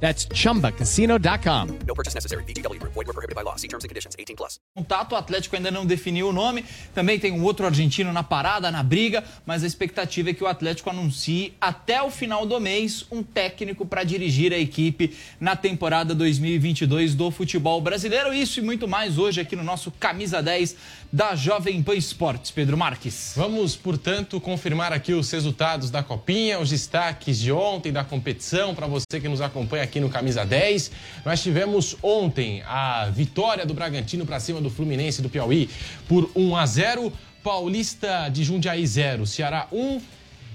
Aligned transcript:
That's 0.00 0.28
chumbacasino.com. 0.28 1.78
No 1.86 1.94
purchase 1.94 2.14
necessary. 2.14 2.44
VGW 2.44 2.78
Group. 2.78 2.92
Void 2.92 3.06
were 3.06 3.14
prohibited 3.14 3.34
by 3.34 3.42
law. 3.42 3.56
See 3.56 3.68
terms 3.68 3.84
and 3.84 3.88
conditions. 3.88 4.14
18 4.18 4.36
plus. 4.36 4.60
Contato, 4.74 5.12
o 5.12 5.16
Atlético 5.16 5.56
ainda 5.56 5.70
não 5.70 5.86
definiu 5.86 6.28
o 6.28 6.32
nome. 6.32 6.64
Também 6.94 7.18
tem 7.18 7.32
um 7.32 7.42
outro 7.42 7.64
argentino 7.64 8.12
na 8.12 8.22
parada, 8.22 8.70
na 8.70 8.82
briga, 8.82 9.24
mas 9.46 9.64
a 9.64 9.66
expectativa 9.66 10.30
é 10.30 10.34
que 10.34 10.44
o 10.44 10.46
Atlético 10.46 10.90
anuncie 10.90 11.54
até 11.60 12.02
o 12.02 12.10
final 12.10 12.44
do 12.44 12.60
mês 12.60 13.06
um 13.10 13.22
técnico 13.22 13.86
para 13.86 14.04
dirigir 14.04 14.52
a 14.52 14.58
equipe 14.58 15.16
na 15.40 15.56
temporada 15.56 16.14
2022 16.14 17.14
do 17.14 17.30
futebol 17.30 17.80
brasileiro. 17.80 18.34
Isso 18.34 18.60
e 18.60 18.62
muito 18.62 18.86
mais 18.86 19.16
hoje 19.18 19.40
aqui 19.40 19.56
no 19.56 19.64
nosso 19.64 19.90
Camisa 19.90 20.42
10 20.42 20.76
da 21.16 21.34
Jovem 21.34 21.82
Pan 21.82 21.94
Esportes. 21.94 22.50
Pedro 22.50 22.76
Marques. 22.76 23.32
Vamos, 23.34 23.74
portanto, 23.74 24.38
confirmar 24.38 24.92
aqui 24.92 25.14
os 25.14 25.30
resultados 25.30 25.90
da 25.90 26.02
Copinha, 26.02 26.60
os 26.60 26.68
destaques 26.68 27.38
de 27.40 27.50
ontem 27.50 27.90
da 27.90 28.04
competição 28.04 28.74
para 28.74 28.86
você 28.86 29.18
que 29.18 29.26
nos 29.26 29.40
acompanha 29.40 29.82
aqui 29.82 29.98
no 29.98 30.10
Camisa 30.10 30.44
10. 30.44 30.90
Nós 31.24 31.42
tivemos 31.42 31.96
ontem 32.02 32.62
a 32.66 33.06
vitória 33.06 33.64
do 33.64 33.72
Bragantino 33.72 34.26
para 34.26 34.38
cima 34.38 34.60
do 34.60 34.68
Fluminense 34.68 35.22
do 35.22 35.30
Piauí 35.30 35.70
por 36.06 36.30
1 36.36 36.54
a 36.54 36.66
0, 36.66 37.10
Paulista 37.42 38.28
de 38.28 38.44
Jundiaí 38.44 38.86
0, 38.86 39.26
Ceará 39.26 39.68
1, 39.72 39.98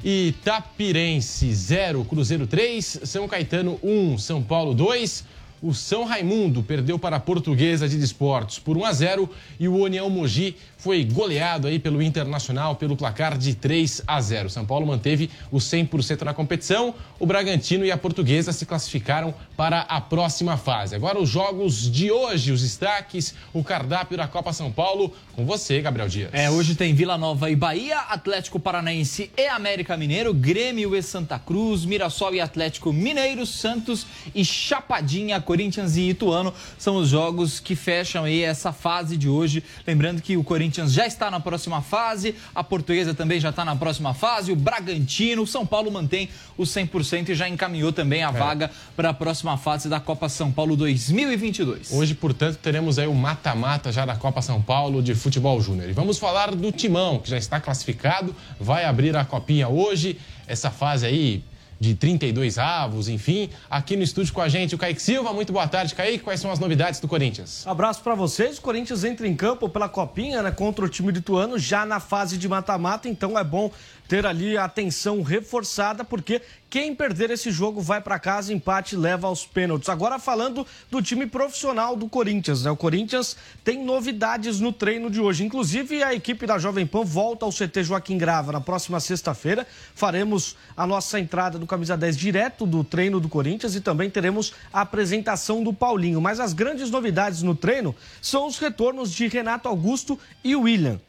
Itapirense 0.04 1.52
0, 1.52 2.06
Cruzeiro 2.06 2.46
3, 2.46 3.00
São 3.06 3.28
Caetano 3.28 3.80
1, 3.82 4.20
São 4.20 4.44
Paulo 4.44 4.76
2. 4.76 5.41
O 5.62 5.76
São 5.76 6.06
Raimundo 6.06 6.64
perdeu 6.64 6.98
para 6.98 7.18
a 7.18 7.20
Portuguesa 7.20 7.88
de 7.88 7.96
Desportos 7.96 8.58
por 8.58 8.76
1 8.76 8.86
a 8.86 8.94
0 8.94 9.30
e 9.60 9.68
o 9.68 9.76
União 9.76 10.10
Mogi 10.10 10.56
foi 10.76 11.04
goleado 11.04 11.68
aí 11.68 11.78
pelo 11.78 12.02
Internacional 12.02 12.76
pelo 12.76 12.98
placar 12.98 13.38
de 13.38 13.54
3 13.54 14.02
a 14.08 14.20
0. 14.20 14.50
São 14.50 14.66
Paulo 14.66 14.88
manteve 14.88 15.30
o 15.52 15.58
100% 15.58 16.24
na 16.24 16.34
competição. 16.34 16.96
O 17.20 17.28
Bragantino 17.28 17.86
e 17.86 17.92
a 17.92 17.98
Portuguesa 17.98 18.52
se 18.52 18.66
classificaram 18.66 19.32
para 19.56 19.82
a 19.82 20.02
próxima 20.02 20.58
fase. 20.58 20.96
Agora 20.96 21.20
os 21.20 21.30
jogos 21.30 21.92
de 21.92 22.12
hoje, 22.12 22.52
os 22.52 22.64
destaques, 22.64 23.36
o 23.54 23.64
cardápio 23.64 24.18
da 24.18 24.28
Copa 24.28 24.52
São 24.54 24.72
Paulo 24.72 25.14
com 25.36 25.46
você, 25.46 25.80
Gabriel 25.80 26.10
Dias. 26.10 26.30
É, 26.34 26.50
hoje 26.50 26.74
tem 26.74 26.96
Vila 26.96 27.18
Nova 27.18 27.52
e 27.52 27.56
Bahia, 27.56 28.00
Atlético 28.00 28.60
Paranaense 28.60 29.32
e 29.38 29.48
América 29.48 29.96
Mineiro, 29.96 30.34
Grêmio 30.34 30.96
e 30.96 31.02
Santa 31.04 31.38
Cruz, 31.38 31.86
Mirassol 31.86 32.34
e 32.34 32.42
Atlético 32.42 32.92
Mineiro, 32.92 33.46
Santos 33.46 34.08
e 34.34 34.44
Chapadinha, 34.44 35.40
Corinthians 35.52 35.98
e 35.98 36.12
Ituano 36.12 36.54
são 36.78 36.96
os 36.96 37.10
jogos 37.10 37.60
que 37.60 37.76
fecham 37.76 38.24
aí 38.24 38.42
essa 38.42 38.72
fase 38.72 39.18
de 39.18 39.28
hoje. 39.28 39.62
Lembrando 39.86 40.22
que 40.22 40.38
o 40.38 40.46
Corinthians 40.46 40.94
já 40.94 41.06
está 41.06 41.30
na 41.30 41.42
próxima 41.42 41.82
fase, 41.82 42.36
a 42.56 42.64
Portuguesa 42.64 43.14
também 43.14 43.38
já 43.38 43.50
está 43.50 43.66
na 43.66 43.76
próxima 43.76 44.14
fase, 44.14 44.54
o 44.54 44.56
Bragantino, 44.56 45.42
o 45.42 45.48
São 45.48 45.66
Paulo 45.66 45.92
mantém 45.92 46.30
o 46.58 46.64
100% 46.64 47.28
e 47.28 47.36
já 47.36 47.50
encaminhou 47.50 47.92
também 47.92 48.24
a 48.24 48.30
é. 48.30 48.32
vaga 48.32 48.72
para 48.96 49.10
a 49.10 49.14
próxima 49.14 49.58
fase 49.58 49.90
da 49.90 50.00
Copa 50.00 50.30
São 50.30 50.54
Paulo 50.54 50.78
2022. 50.78 51.92
Hoje, 51.92 52.16
portanto, 52.16 52.58
teremos 52.58 52.98
aí 52.98 53.08
o 53.08 53.14
mata-mata 53.14 53.92
já 53.92 54.06
da 54.06 54.16
Copa 54.16 54.42
São 54.42 54.62
Paulo 54.62 55.04
de 55.04 55.14
futebol 55.14 55.60
júnior. 55.60 55.90
E 55.90 55.92
vamos 55.92 56.18
falar 56.18 56.56
do 56.56 56.72
Timão, 56.72 57.20
que 57.20 57.30
já 57.30 57.38
está 57.38 57.60
classificado, 57.60 58.34
vai 58.58 58.86
abrir 58.86 59.18
a 59.18 59.26
copinha 59.26 59.68
hoje. 59.68 60.18
Essa 60.48 60.72
fase 60.72 61.06
aí 61.06 61.44
de 61.82 61.96
32 61.96 62.60
avos, 62.60 63.10
enfim. 63.10 63.50
Aqui 63.68 63.98
no 63.98 64.04
estúdio 64.04 64.32
com 64.32 64.40
a 64.40 64.48
gente 64.48 64.76
o 64.76 64.78
Kaique 64.78 65.02
Silva. 65.02 65.34
Muito 65.34 65.52
boa 65.52 65.68
tarde, 65.68 65.96
Kaique. 65.96 66.24
Quais 66.24 66.40
são 66.40 66.52
as 66.52 66.60
novidades 66.60 67.00
do 67.00 67.08
Corinthians? 67.08 67.66
Abraço 67.66 68.04
para 68.04 68.14
vocês. 68.14 68.60
O 68.60 68.62
Corinthians 68.62 69.04
entra 69.04 69.28
em 69.28 69.36
campo 69.36 69.68
pela 69.68 69.90
Copinha, 69.90 70.44
né, 70.44 70.52
contra 70.52 70.86
o 70.86 70.88
time 70.88 71.12
lituano, 71.12 71.58
já 71.58 71.84
na 71.84 72.00
fase 72.00 72.38
de 72.38 72.48
mata-mata, 72.48 73.10
então 73.10 73.38
é 73.38 73.44
bom 73.44 73.72
ter 74.12 74.26
ali 74.26 74.58
a 74.58 74.66
atenção 74.66 75.22
reforçada, 75.22 76.04
porque 76.04 76.42
quem 76.70 76.94
perder 76.94 77.32
esse 77.32 77.50
jogo 77.50 77.80
vai 77.80 78.02
para 78.02 78.20
casa, 78.20 78.54
empate 78.54 78.94
leva 78.94 79.26
aos 79.28 79.46
pênaltis. 79.46 79.88
Agora 79.88 80.20
falando 80.20 80.68
do 80.90 81.02
time 81.02 81.26
profissional 81.26 81.96
do 81.96 82.10
Corinthians, 82.10 82.66
né? 82.66 82.72
O 82.72 82.76
Corinthians 82.76 83.38
tem 83.64 83.82
novidades 83.82 84.60
no 84.60 84.74
treino 84.74 85.10
de 85.10 85.22
hoje. 85.22 85.46
Inclusive 85.46 86.04
a 86.04 86.14
equipe 86.14 86.46
da 86.46 86.58
Jovem 86.58 86.86
Pan 86.86 87.06
volta 87.06 87.46
ao 87.46 87.54
CT 87.54 87.86
Joaquim 87.86 88.18
Grava 88.18 88.52
na 88.52 88.60
próxima 88.60 89.00
sexta-feira. 89.00 89.66
Faremos 89.96 90.58
a 90.76 90.86
nossa 90.86 91.18
entrada 91.18 91.58
do 91.58 91.66
camisa 91.66 91.96
10 91.96 92.18
direto 92.18 92.66
do 92.66 92.84
treino 92.84 93.18
do 93.18 93.30
Corinthians 93.30 93.76
e 93.76 93.80
também 93.80 94.10
teremos 94.10 94.54
a 94.74 94.82
apresentação 94.82 95.64
do 95.64 95.72
Paulinho. 95.72 96.20
Mas 96.20 96.42
as 96.42 96.52
grandes 96.52 96.92
novidades 96.92 97.44
no 97.44 97.56
treino 97.56 97.96
são 98.22 98.46
os 98.46 98.58
retornos 98.58 99.10
de 99.10 99.30
Renato 99.30 99.70
Augusto 99.70 100.20
e 100.44 100.54
William. 100.54 101.00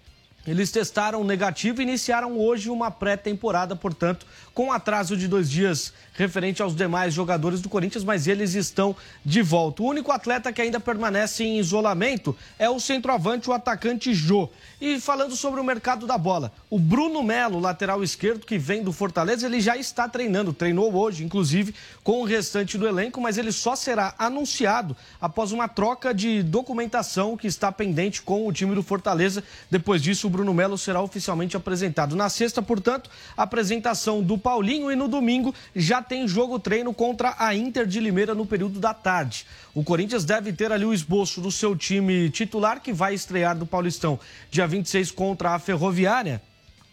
Eles 0.47 0.73
testaram 0.73 1.23
negativo 1.23 1.81
e 1.81 1.85
iniciaram 1.85 2.39
hoje 2.39 2.69
uma 2.69 2.91
pré-temporada, 2.91 3.77
portanto, 3.77 4.27
com 4.55 4.73
atraso 4.73 5.17
de 5.17 5.27
dois 5.27 5.51
dias 5.51 5.93
referente 6.15 6.61
aos 6.61 6.77
demais 6.77 7.15
jogadores 7.15 7.61
do 7.61 7.69
Corinthians, 7.69 8.05
mas 8.05 8.27
eles 8.27 8.55
estão 8.55 8.95
de 9.25 9.41
volta. 9.41 9.83
O 9.83 9.87
único 9.87 10.13
atleta 10.13 10.53
que 10.53 10.61
ainda 10.61 10.79
permanece 10.79 11.43
em 11.43 11.59
isolamento 11.59 12.37
é 12.59 12.69
o 12.69 12.79
centroavante, 12.79 13.49
o 13.49 13.53
atacante 13.53 14.12
Jô. 14.12 14.49
E 14.81 15.01
falando 15.01 15.37
sobre 15.37 15.61
o 15.61 15.65
mercado 15.65 16.07
da 16.07 16.19
bola, 16.19 16.53
o 16.69 16.79
Bruno 16.79 17.23
Melo, 17.23 17.61
lateral 17.61 18.03
esquerdo, 18.03 18.45
que 18.45 18.59
vem 18.59 18.83
do 18.83 18.93
Fortaleza, 18.93 19.47
ele 19.47 19.61
já 19.61 19.77
está 19.77 20.09
treinando, 20.09 20.53
treinou 20.53 20.95
hoje, 20.95 21.25
inclusive, 21.25 21.75
com 22.03 22.21
o 22.21 22.25
restante 22.25 22.77
do 22.77 22.87
elenco, 22.87 23.21
mas 23.21 23.39
ele 23.39 23.53
só 23.53 23.77
será 23.77 24.15
anunciado 24.19 24.97
após 25.21 25.53
uma 25.53 25.69
troca 25.69 26.12
de 26.12 26.43
documentação 26.43 27.37
que 27.37 27.47
está 27.47 27.71
pendente 27.71 28.21
com 28.23 28.47
o 28.47 28.53
time 28.53 28.75
do 28.75 28.83
Fortaleza. 28.83 29.43
Depois 29.71 30.03
disso, 30.03 30.27
o 30.27 30.31
Bruno 30.31 30.53
Melo 30.53 30.77
será 30.77 31.01
oficialmente 31.01 31.57
apresentado. 31.57 32.17
Na 32.17 32.29
sexta, 32.29 32.61
portanto, 32.61 33.09
a 33.37 33.45
apresentação 33.45 34.23
do 34.23 34.37
Paulinho 34.43 34.91
e 34.91 34.97
no 34.97 35.09
domingo 35.09 35.55
já 35.75 36.03
tem 36.03 36.27
jogo 36.27 36.59
treino 36.59 36.93
contra 36.93 37.37
a 37.39 37.55
Inter 37.55 37.87
de 37.87 38.01
Limeira 38.01 38.35
no 38.35 38.45
período 38.45 38.81
da 38.81 38.93
tarde. 38.93 39.47
O 39.75 39.85
Corinthians 39.85 40.25
deve 40.25 40.53
ter 40.53 40.73
ali 40.73 40.85
o 40.85 40.93
esboço 40.93 41.41
do 41.41 41.51
seu 41.51 41.77
time 41.77 42.29
titular 42.29 42.81
que 42.81 42.93
vai 42.93 43.15
estrear 43.15 43.57
do 43.57 43.65
Paulistão 43.65 44.19
dia 44.51 44.67
26 44.67 45.13
contra 45.13 45.55
a 45.55 45.59
Ferroviária. 45.59 46.43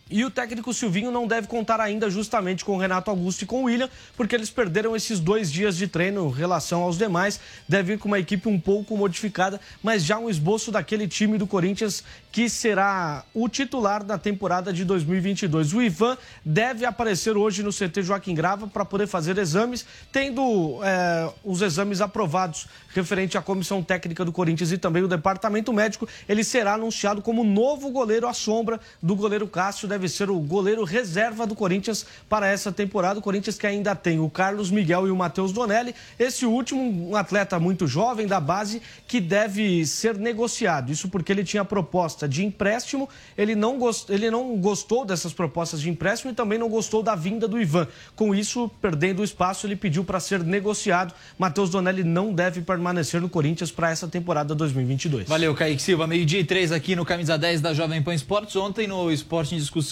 E 0.10 0.26
o 0.26 0.32
técnico 0.32 0.74
Silvinho 0.74 1.12
não 1.12 1.28
deve 1.28 1.48
contar 1.48 1.80
ainda 1.80 2.10
justamente 2.10 2.66
com 2.66 2.76
o 2.76 2.80
Renato 2.80 3.12
Augusto 3.12 3.44
e 3.44 3.46
com 3.46 3.62
o 3.62 3.66
William, 3.66 3.90
porque 4.18 4.36
eles 4.36 4.50
perderam 4.50 4.96
esses 4.96 5.20
dois 5.20 5.52
dias 5.52 5.78
de 5.78 5.88
treino 5.88 6.28
em 6.28 6.34
relação 6.34 6.82
aos 6.82 6.98
demais. 6.98 7.40
Deve 7.68 7.94
ir 7.94 8.00
com 8.00 8.08
uma 8.08 8.18
equipe 8.18 8.50
um 8.50 8.60
pouco 8.60 8.98
modificada, 8.98 9.62
mas 9.84 10.04
já 10.04 10.18
um 10.18 10.28
esboço 10.28 10.72
daquele 10.72 11.08
time 11.08 11.38
do 11.38 11.46
Corinthians 11.46 12.04
que 12.32 12.50
será 12.50 13.24
o 13.34 13.48
titular 13.48 14.04
da 14.04 14.18
temporada 14.18 14.74
de 14.74 14.84
2022. 14.84 15.74
O 15.74 15.82
Ivan 15.82 16.18
deve 16.44 16.86
aparecer 16.86 17.38
hoje 17.38 17.62
no 17.62 17.72
CT 17.72 18.02
Joaquim 18.04 18.34
Grava 18.34 18.68
para 18.68 18.86
poder 18.86 19.08
fazer 19.08 19.38
exames, 19.38 19.86
tendo 20.12 20.80
é, 20.84 21.30
os 21.44 21.62
exames 21.62 22.02
aprovados 22.02 22.68
referente 22.94 23.38
à 23.38 23.42
comissão 23.42 23.84
técnica 23.84 24.26
do 24.26 24.32
Corinthians 24.32 24.72
e 24.72 24.78
também 24.78 25.04
o 25.04 25.08
departamento 25.08 25.72
médico. 25.72 26.08
Ele 26.28 26.44
será 26.44 26.74
anunciado 26.74 27.22
como 27.22 27.44
novo 27.44 27.90
goleiro 27.92 28.28
à 28.28 28.34
sombra 28.34 28.80
do 29.02 29.16
goleiro 29.16 29.48
Cássio. 29.48 29.88
Deve 29.88 29.99
ser 30.08 30.30
o 30.30 30.40
goleiro 30.40 30.84
reserva 30.84 31.46
do 31.46 31.56
Corinthians 31.56 32.06
para 32.30 32.48
essa 32.48 32.72
temporada. 32.72 33.20
O 33.20 33.22
Corinthians 33.22 33.58
que 33.58 33.68
ainda 33.68 33.96
tem 33.96 34.20
o 34.20 34.30
Carlos 34.30 34.72
Miguel 34.72 35.08
e 35.08 35.12
o 35.12 35.16
Matheus 35.16 35.52
Donelli. 35.52 35.94
Esse 36.18 36.46
último, 36.46 37.10
um 37.10 37.16
atleta 37.16 37.60
muito 37.60 37.88
jovem 37.88 38.28
da 38.28 38.40
base 38.40 38.82
que 39.08 39.20
deve 39.20 39.86
ser 39.86 40.18
negociado. 40.18 40.92
Isso 40.92 41.10
porque 41.10 41.32
ele 41.32 41.44
tinha 41.44 41.66
proposta 41.66 42.28
de 42.28 42.46
empréstimo, 42.46 43.10
ele 43.38 43.56
não, 43.56 43.78
gost... 43.78 44.10
ele 44.10 44.30
não 44.30 44.56
gostou 44.58 45.04
dessas 45.04 45.34
propostas 45.34 45.82
de 45.82 45.90
empréstimo 45.90 46.32
e 46.32 46.36
também 46.36 46.58
não 46.58 46.70
gostou 46.70 47.02
da 47.02 47.16
vinda 47.16 47.48
do 47.48 47.60
Ivan. 47.60 47.88
Com 48.16 48.36
isso, 48.36 48.70
perdendo 48.82 49.22
o 49.22 49.24
espaço, 49.24 49.66
ele 49.66 49.76
pediu 49.76 50.04
para 50.04 50.20
ser 50.20 50.44
negociado. 50.44 51.14
Matheus 51.38 51.70
Donelli 51.70 52.04
não 52.04 52.34
deve 52.34 52.62
permanecer 52.62 53.20
no 53.20 53.30
Corinthians 53.30 53.72
para 53.72 53.90
essa 53.90 54.08
temporada 54.08 54.54
2022. 54.54 55.28
Valeu, 55.28 55.56
Kaique 55.56 55.82
Silva. 55.82 56.06
Meio-dia 56.06 56.40
e 56.40 56.44
três 56.44 56.72
aqui 56.72 56.96
no 56.96 57.06
Camisa 57.06 57.38
10 57.38 57.62
da 57.62 57.74
Jovem 57.74 58.02
Pan 58.02 58.14
Esportes. 58.14 58.56
Ontem 58.56 58.88
no 58.88 59.12
Esporte 59.12 59.56
em 59.56 59.58
Discussão 59.58 59.89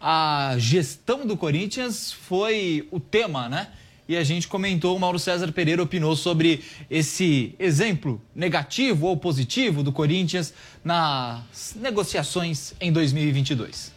a 0.00 0.54
gestão 0.58 1.26
do 1.26 1.36
Corinthians 1.36 2.12
foi 2.12 2.88
o 2.90 2.98
tema, 2.98 3.48
né? 3.48 3.68
E 4.08 4.16
a 4.16 4.24
gente 4.24 4.48
comentou, 4.48 4.96
o 4.96 4.98
Mauro 4.98 5.20
César 5.20 5.52
Pereira 5.52 5.82
opinou 5.82 6.16
sobre 6.16 6.64
esse 6.90 7.54
exemplo 7.60 8.20
negativo 8.34 9.06
ou 9.06 9.16
positivo 9.16 9.84
do 9.84 9.92
Corinthians 9.92 10.52
nas 10.82 11.76
negociações 11.76 12.74
em 12.80 12.90
2022. 12.90 13.92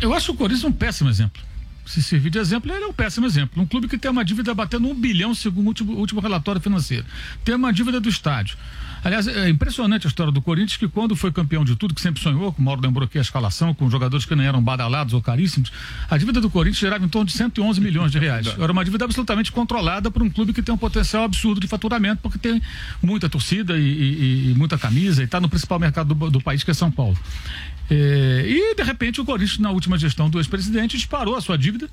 Eu 0.00 0.14
acho 0.14 0.30
o 0.30 0.36
Corinthians 0.36 0.64
um 0.64 0.70
péssimo 0.70 1.10
exemplo. 1.10 1.42
Se 1.86 2.02
servir 2.02 2.30
de 2.30 2.38
exemplo, 2.38 2.72
ele 2.72 2.84
é 2.84 2.86
um 2.86 2.92
péssimo 2.92 3.26
exemplo. 3.26 3.62
Um 3.62 3.66
clube 3.66 3.88
que 3.88 3.98
tem 3.98 4.10
uma 4.10 4.24
dívida 4.24 4.54
batendo 4.54 4.88
um 4.88 4.94
bilhão, 4.94 5.34
segundo 5.34 5.64
o 5.64 5.68
último, 5.68 5.92
último 5.92 6.20
relatório 6.20 6.60
financeiro. 6.60 7.04
Tem 7.44 7.54
uma 7.54 7.72
dívida 7.72 8.00
do 8.00 8.08
estádio 8.08 8.56
Aliás, 9.02 9.26
é 9.26 9.48
impressionante 9.48 10.06
a 10.06 10.08
história 10.08 10.30
do 10.30 10.42
Corinthians, 10.42 10.76
que 10.76 10.86
quando 10.86 11.16
foi 11.16 11.32
campeão 11.32 11.64
de 11.64 11.74
tudo, 11.74 11.94
que 11.94 12.00
sempre 12.00 12.20
sonhou, 12.20 12.52
como 12.52 12.58
o 12.58 12.62
Mauro 12.64 12.82
lembrou 12.82 13.06
aqui 13.06 13.16
a 13.16 13.20
escalação, 13.22 13.72
com 13.72 13.88
jogadores 13.88 14.26
que 14.26 14.34
não 14.34 14.44
eram 14.44 14.62
badalados 14.62 15.14
ou 15.14 15.22
caríssimos, 15.22 15.72
a 16.08 16.18
dívida 16.18 16.40
do 16.40 16.50
Corinthians 16.50 16.80
gerava 16.80 17.04
em 17.04 17.08
torno 17.08 17.26
de 17.26 17.32
111 17.32 17.80
milhões 17.80 18.12
de 18.12 18.18
reais. 18.18 18.46
Era 18.46 18.70
uma 18.70 18.84
dívida 18.84 19.06
absolutamente 19.06 19.50
controlada 19.52 20.10
por 20.10 20.22
um 20.22 20.28
clube 20.28 20.52
que 20.52 20.62
tem 20.62 20.74
um 20.74 20.78
potencial 20.78 21.24
absurdo 21.24 21.60
de 21.60 21.66
faturamento, 21.66 22.20
porque 22.22 22.38
tem 22.38 22.60
muita 23.02 23.28
torcida 23.28 23.78
e, 23.78 23.82
e, 23.82 24.50
e 24.50 24.54
muita 24.54 24.76
camisa, 24.76 25.22
e 25.22 25.24
está 25.24 25.40
no 25.40 25.48
principal 25.48 25.78
mercado 25.78 26.14
do, 26.14 26.30
do 26.30 26.40
país, 26.40 26.62
que 26.62 26.70
é 26.70 26.74
São 26.74 26.90
Paulo. 26.90 27.16
É, 27.90 28.44
e, 28.46 28.74
de 28.74 28.82
repente, 28.84 29.20
o 29.20 29.24
Corinthians, 29.24 29.58
na 29.58 29.70
última 29.70 29.98
gestão 29.98 30.30
do 30.30 30.38
ex-presidente, 30.38 30.96
disparou 30.96 31.34
a 31.34 31.40
sua 31.40 31.58
dívida. 31.58 31.90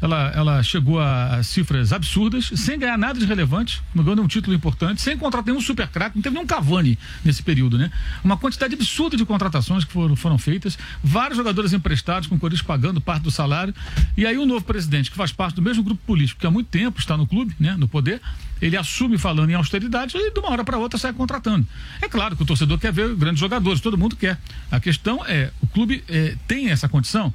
Ela, 0.00 0.32
ela 0.34 0.62
chegou 0.62 1.00
a, 1.00 1.42
cifras 1.42 1.92
absurdas, 1.92 2.50
sem 2.56 2.78
ganhar 2.78 2.98
nada 2.98 3.18
de 3.18 3.24
relevante, 3.24 3.82
não 3.94 4.04
ganhou 4.04 4.22
um 4.22 4.28
título 4.28 4.54
importante, 4.54 5.00
sem 5.00 5.16
contratar 5.16 5.46
nenhum 5.46 5.60
super 5.60 5.88
craque, 5.88 6.16
não 6.16 6.22
teve 6.22 6.34
nenhum 6.34 6.46
Cavani 6.46 6.98
nesse 7.24 7.42
período, 7.42 7.78
né? 7.78 7.90
Uma 8.22 8.36
quantidade 8.36 8.74
absurda 8.74 9.16
de 9.16 9.24
contratações 9.24 9.84
que 9.84 9.92
foram, 9.92 10.14
foram 10.16 10.38
feitas, 10.38 10.78
vários 11.02 11.36
jogadores 11.36 11.72
emprestados, 11.72 12.28
com 12.28 12.34
o 12.34 12.38
Corinthians 12.38 12.66
pagando 12.66 13.00
parte 13.00 13.22
do 13.22 13.30
salário. 13.30 13.74
E 14.16 14.26
aí 14.26 14.36
o 14.36 14.46
novo 14.46 14.64
presidente, 14.64 15.10
que 15.10 15.16
faz 15.16 15.32
parte 15.32 15.56
do 15.56 15.62
mesmo 15.62 15.82
grupo 15.82 16.02
político, 16.06 16.40
que 16.40 16.46
há 16.46 16.50
muito 16.50 16.68
tempo 16.68 16.98
está 16.98 17.16
no 17.16 17.26
clube, 17.26 17.54
né, 17.58 17.74
no 17.78 17.88
poder, 17.88 18.20
ele 18.60 18.76
assume 18.76 19.18
falando 19.18 19.50
em 19.50 19.54
austeridade 19.54 20.16
e 20.16 20.30
de 20.30 20.40
uma 20.40 20.50
hora 20.50 20.64
para 20.64 20.78
outra 20.78 20.98
sai 20.98 21.12
contratando. 21.12 21.66
É 22.00 22.08
claro 22.08 22.36
que 22.36 22.42
o 22.42 22.46
torcedor 22.46 22.78
quer 22.78 22.92
ver 22.92 23.14
grandes 23.14 23.40
jogadores, 23.40 23.80
todo 23.80 23.98
mundo 23.98 24.16
quer. 24.16 24.38
A 24.70 24.80
questão 24.80 25.24
é, 25.26 25.50
o 25.60 25.66
clube 25.66 26.02
é, 26.08 26.36
tem 26.46 26.70
essa 26.70 26.88
condição? 26.88 27.32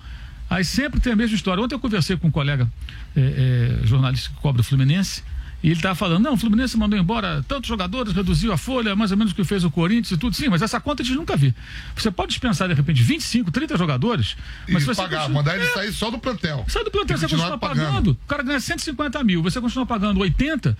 Aí 0.49 0.65
sempre 0.65 0.99
tem 0.99 1.13
a 1.13 1.15
mesma 1.15 1.35
história. 1.35 1.63
Ontem 1.63 1.75
eu 1.75 1.79
conversei 1.79 2.17
com 2.17 2.27
um 2.27 2.31
colega 2.31 2.67
é, 3.15 3.79
é, 3.81 3.87
jornalista 3.87 4.29
que 4.29 4.35
cobra 4.41 4.61
o 4.61 4.63
Fluminense. 4.63 5.23
E 5.61 5.67
ele 5.67 5.75
estava 5.75 5.93
falando, 5.93 6.23
não, 6.23 6.33
o 6.33 6.37
Fluminense 6.37 6.77
mandou 6.77 6.97
embora 6.97 7.43
tantos 7.45 7.67
jogadores, 7.67 8.13
reduziu 8.13 8.53
a 8.53 8.57
folha, 8.57 8.95
mais 8.95 9.11
ou 9.11 9.17
menos 9.17 9.33
o 9.33 9.35
que 9.35 9.43
fez 9.43 9.65
o 9.65 9.69
Corinthians 9.69 10.11
e 10.11 10.17
tudo. 10.17 10.33
Sim, 10.33 10.47
mas 10.47 10.61
essa 10.61 10.79
conta 10.79 11.03
a 11.03 11.05
gente 11.05 11.17
nunca 11.17 11.35
viu. 11.35 11.53
Você 11.95 12.09
pode 12.09 12.29
dispensar, 12.29 12.69
de 12.69 12.73
repente, 12.73 13.03
25, 13.03 13.51
30 13.51 13.77
jogadores, 13.77 14.37
mas 14.69 14.83
e 14.83 14.85
você. 14.85 15.01
Pagar, 15.01 15.19
continua... 15.19 15.39
mandar 15.39 15.55
ele 15.57 15.65
é, 15.65 15.73
sair 15.73 15.91
só 15.91 16.09
do 16.09 16.17
plantel. 16.17 16.65
Sai 16.69 16.83
do 16.85 16.89
plantel, 16.89 17.17
você 17.17 17.27
continua 17.27 17.57
pagando. 17.57 17.85
pagando. 17.85 18.11
O 18.11 18.27
cara 18.27 18.41
ganha 18.41 18.59
150 18.59 19.21
mil, 19.25 19.43
você 19.43 19.59
continua 19.59 19.85
pagando 19.85 20.21
80 20.21 20.77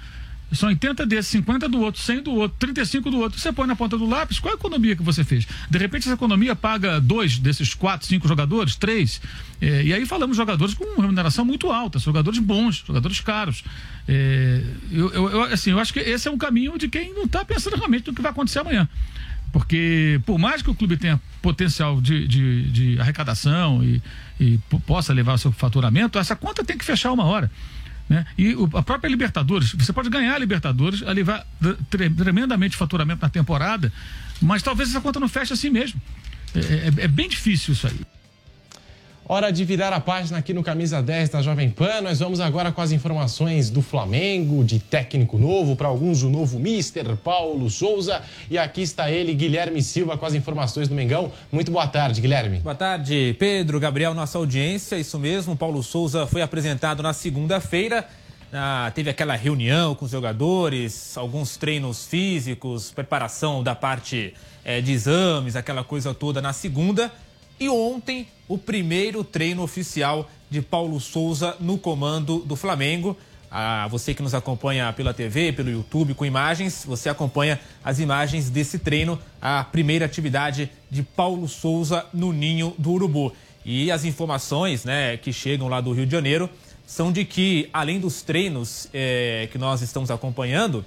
são 0.51 0.69
80 0.69 1.05
desses, 1.05 1.31
50 1.31 1.69
do 1.69 1.79
outro, 1.79 2.01
100 2.01 2.23
do 2.23 2.31
outro, 2.33 2.57
35 2.59 3.11
do 3.11 3.19
outro. 3.19 3.39
Você 3.39 3.51
põe 3.51 3.67
na 3.67 3.75
ponta 3.75 3.97
do 3.97 4.07
lápis, 4.07 4.39
qual 4.39 4.53
a 4.53 4.57
economia 4.57 4.95
que 4.95 5.03
você 5.03 5.23
fez? 5.23 5.47
De 5.69 5.77
repente, 5.77 6.03
essa 6.03 6.13
economia 6.13 6.55
paga 6.55 6.99
dois 6.99 7.37
desses 7.37 7.73
quatro, 7.73 8.07
cinco 8.07 8.27
jogadores, 8.27 8.75
três. 8.75 9.21
É, 9.61 9.83
e 9.83 9.93
aí 9.93 10.05
falamos 10.05 10.35
jogadores 10.35 10.73
com 10.73 10.99
remuneração 10.99 11.45
muito 11.45 11.71
alta, 11.71 11.99
jogadores 11.99 12.39
bons, 12.39 12.83
jogadores 12.85 13.19
caros. 13.19 13.63
É, 14.07 14.63
eu, 14.91 15.09
eu, 15.11 15.29
eu, 15.29 15.41
assim, 15.43 15.71
eu 15.71 15.79
acho 15.79 15.93
que 15.93 15.99
esse 15.99 16.27
é 16.27 16.31
um 16.31 16.37
caminho 16.37 16.77
de 16.77 16.87
quem 16.87 17.13
não 17.13 17.23
está 17.23 17.45
pensando 17.45 17.75
realmente 17.75 18.07
no 18.07 18.13
que 18.13 18.21
vai 18.21 18.31
acontecer 18.31 18.59
amanhã. 18.59 18.87
Porque, 19.51 20.21
por 20.25 20.37
mais 20.37 20.61
que 20.61 20.69
o 20.69 20.75
clube 20.75 20.95
tenha 20.97 21.19
potencial 21.41 21.99
de, 21.99 22.27
de, 22.27 22.71
de 22.71 23.01
arrecadação 23.01 23.83
e, 23.83 24.01
e 24.39 24.59
possa 24.85 25.11
levar 25.13 25.33
o 25.33 25.37
seu 25.37 25.51
faturamento, 25.51 26.19
essa 26.19 26.35
conta 26.35 26.63
tem 26.63 26.77
que 26.77 26.85
fechar 26.85 27.11
uma 27.11 27.23
hora. 27.23 27.51
Né? 28.09 28.25
E 28.37 28.55
o, 28.55 28.67
a 28.73 28.81
própria 28.81 29.07
Libertadores, 29.07 29.71
você 29.73 29.93
pode 29.93 30.09
ganhar 30.09 30.33
a 30.33 30.37
Libertadores, 30.39 31.03
a 31.03 31.11
levar 31.11 31.45
tremendamente 31.89 32.75
faturamento 32.75 33.21
na 33.21 33.29
temporada, 33.29 33.93
mas 34.41 34.63
talvez 34.63 34.89
essa 34.89 34.99
conta 34.99 35.19
não 35.19 35.29
feche 35.29 35.53
assim 35.53 35.69
mesmo. 35.69 36.01
É, 36.55 36.59
é, 36.59 37.05
é 37.05 37.07
bem 37.07 37.29
difícil 37.29 37.73
isso 37.73 37.85
aí. 37.85 37.99
Hora 39.31 39.51
de 39.51 39.63
virar 39.63 39.93
a 39.93 39.99
página 39.99 40.39
aqui 40.39 40.55
no 40.55 40.63
Camisa 40.63 41.03
10 41.03 41.29
da 41.29 41.39
Jovem 41.43 41.69
Pan. 41.69 42.01
Nós 42.01 42.17
vamos 42.17 42.39
agora 42.39 42.71
com 42.71 42.81
as 42.81 42.91
informações 42.91 43.69
do 43.69 43.79
Flamengo, 43.79 44.63
de 44.63 44.79
técnico 44.79 45.37
novo, 45.37 45.75
para 45.75 45.87
alguns 45.87 46.23
o 46.23 46.31
novo 46.31 46.57
Mister 46.57 47.15
Paulo 47.15 47.69
Souza. 47.69 48.23
E 48.49 48.57
aqui 48.57 48.81
está 48.81 49.11
ele, 49.11 49.35
Guilherme 49.35 49.83
Silva, 49.83 50.17
com 50.17 50.25
as 50.25 50.33
informações 50.33 50.87
do 50.87 50.95
Mengão. 50.95 51.31
Muito 51.51 51.71
boa 51.71 51.85
tarde, 51.85 52.21
Guilherme. 52.21 52.57
Boa 52.57 52.73
tarde, 52.73 53.35
Pedro, 53.37 53.79
Gabriel, 53.79 54.15
nossa 54.15 54.39
audiência. 54.39 54.95
Isso 54.95 55.19
mesmo, 55.19 55.55
Paulo 55.55 55.83
Souza 55.83 56.25
foi 56.25 56.41
apresentado 56.41 57.03
na 57.03 57.13
segunda-feira. 57.13 58.07
Ah, 58.51 58.91
teve 58.95 59.11
aquela 59.11 59.35
reunião 59.35 59.93
com 59.93 60.05
os 60.05 60.11
jogadores, 60.11 61.15
alguns 61.15 61.55
treinos 61.55 62.03
físicos, 62.07 62.89
preparação 62.89 63.61
da 63.61 63.75
parte 63.75 64.33
é, 64.65 64.81
de 64.81 64.91
exames, 64.91 65.55
aquela 65.55 65.83
coisa 65.83 66.15
toda 66.15 66.41
na 66.41 66.51
segunda. 66.51 67.11
E 67.59 67.67
ontem, 67.67 68.25
o 68.47 68.57
primeiro 68.57 69.21
treino 69.21 69.61
oficial 69.61 70.29
de 70.49 70.61
Paulo 70.61 70.97
Souza 70.99 71.57
no 71.59 71.77
comando 71.77 72.39
do 72.39 72.55
Flamengo. 72.55 73.17
Ah, 73.51 73.85
você 73.89 74.13
que 74.13 74.21
nos 74.21 74.33
acompanha 74.33 74.93
pela 74.93 75.13
TV, 75.13 75.51
pelo 75.51 75.69
YouTube, 75.69 76.13
com 76.13 76.25
imagens, 76.25 76.85
você 76.87 77.09
acompanha 77.09 77.59
as 77.83 77.99
imagens 77.99 78.49
desse 78.49 78.79
treino, 78.79 79.19
a 79.41 79.63
primeira 79.63 80.05
atividade 80.05 80.71
de 80.89 81.03
Paulo 81.03 81.47
Souza 81.49 82.05
no 82.13 82.31
Ninho 82.31 82.73
do 82.77 82.91
Urubu. 82.91 83.33
E 83.65 83.91
as 83.91 84.05
informações 84.05 84.85
né, 84.85 85.17
que 85.17 85.33
chegam 85.33 85.67
lá 85.67 85.81
do 85.81 85.91
Rio 85.91 86.05
de 86.05 86.11
Janeiro 86.13 86.49
são 86.87 87.11
de 87.11 87.25
que, 87.25 87.69
além 87.73 87.99
dos 87.99 88.21
treinos 88.21 88.87
é, 88.93 89.49
que 89.51 89.57
nós 89.57 89.81
estamos 89.81 90.09
acompanhando, 90.09 90.85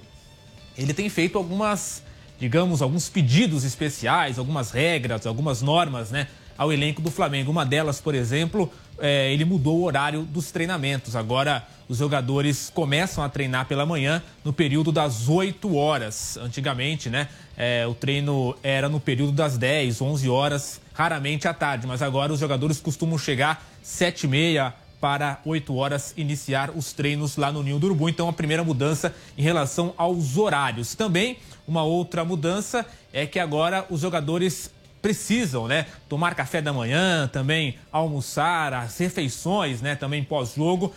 ele 0.75 0.93
tem 0.93 1.07
feito 1.07 1.37
algumas, 1.37 2.01
digamos, 2.39 2.81
alguns 2.81 3.09
pedidos 3.09 3.63
especiais, 3.63 4.39
algumas 4.39 4.71
regras, 4.71 5.27
algumas 5.27 5.61
normas, 5.61 6.09
né? 6.09 6.27
Ao 6.57 6.71
elenco 6.71 7.01
do 7.01 7.11
Flamengo. 7.11 7.51
Uma 7.51 7.65
delas, 7.65 7.99
por 7.99 8.15
exemplo, 8.15 8.71
é, 8.99 9.31
ele 9.33 9.45
mudou 9.45 9.79
o 9.79 9.83
horário 9.83 10.23
dos 10.23 10.51
treinamentos. 10.51 11.15
Agora 11.15 11.65
os 11.89 11.97
jogadores 11.97 12.71
começam 12.73 13.23
a 13.23 13.29
treinar 13.29 13.67
pela 13.67 13.85
manhã 13.85 14.21
no 14.43 14.53
período 14.53 14.91
das 14.91 15.27
8 15.27 15.75
horas. 15.75 16.37
Antigamente, 16.37 17.09
né? 17.09 17.27
É, 17.57 17.85
o 17.87 17.93
treino 17.93 18.55
era 18.63 18.89
no 18.89 18.99
período 18.99 19.31
das 19.31 19.57
10, 19.57 20.01
11 20.01 20.29
horas, 20.29 20.81
raramente 20.93 21.47
à 21.47 21.53
tarde. 21.53 21.85
Mas 21.87 22.01
agora 22.01 22.33
os 22.33 22.39
jogadores 22.39 22.79
costumam 22.79 23.17
chegar 23.17 23.65
7 23.81 24.23
e 24.23 24.27
meia 24.27 24.73
para 25.03 25.41
8 25.43 25.75
horas 25.75 26.13
iniciar 26.15 26.71
os 26.73 26.93
treinos 26.93 27.35
lá 27.35 27.51
no 27.51 27.61
Ninho 27.61 27.77
do 27.77 27.87
Urubu. 27.87 28.07
Então, 28.07 28.29
a 28.29 28.33
primeira 28.33 28.63
mudança 28.63 29.13
em 29.37 29.41
relação 29.41 29.93
aos 29.97 30.37
horários. 30.37 30.95
Também, 30.95 31.37
uma 31.67 31.83
outra 31.83 32.23
mudança 32.23 32.85
é 33.11 33.25
que 33.25 33.37
agora 33.37 33.85
os 33.89 33.99
jogadores 33.99 34.71
precisam, 35.03 35.67
né, 35.67 35.85
tomar 36.09 36.33
café 36.33 36.61
da 36.61 36.71
manhã, 36.73 37.29
também 37.31 37.75
almoçar, 37.91 38.73
as 38.73 38.97
refeições, 38.97 39.81
né, 39.81 39.95
também 39.95 40.23
pós-jogo, 40.23 40.91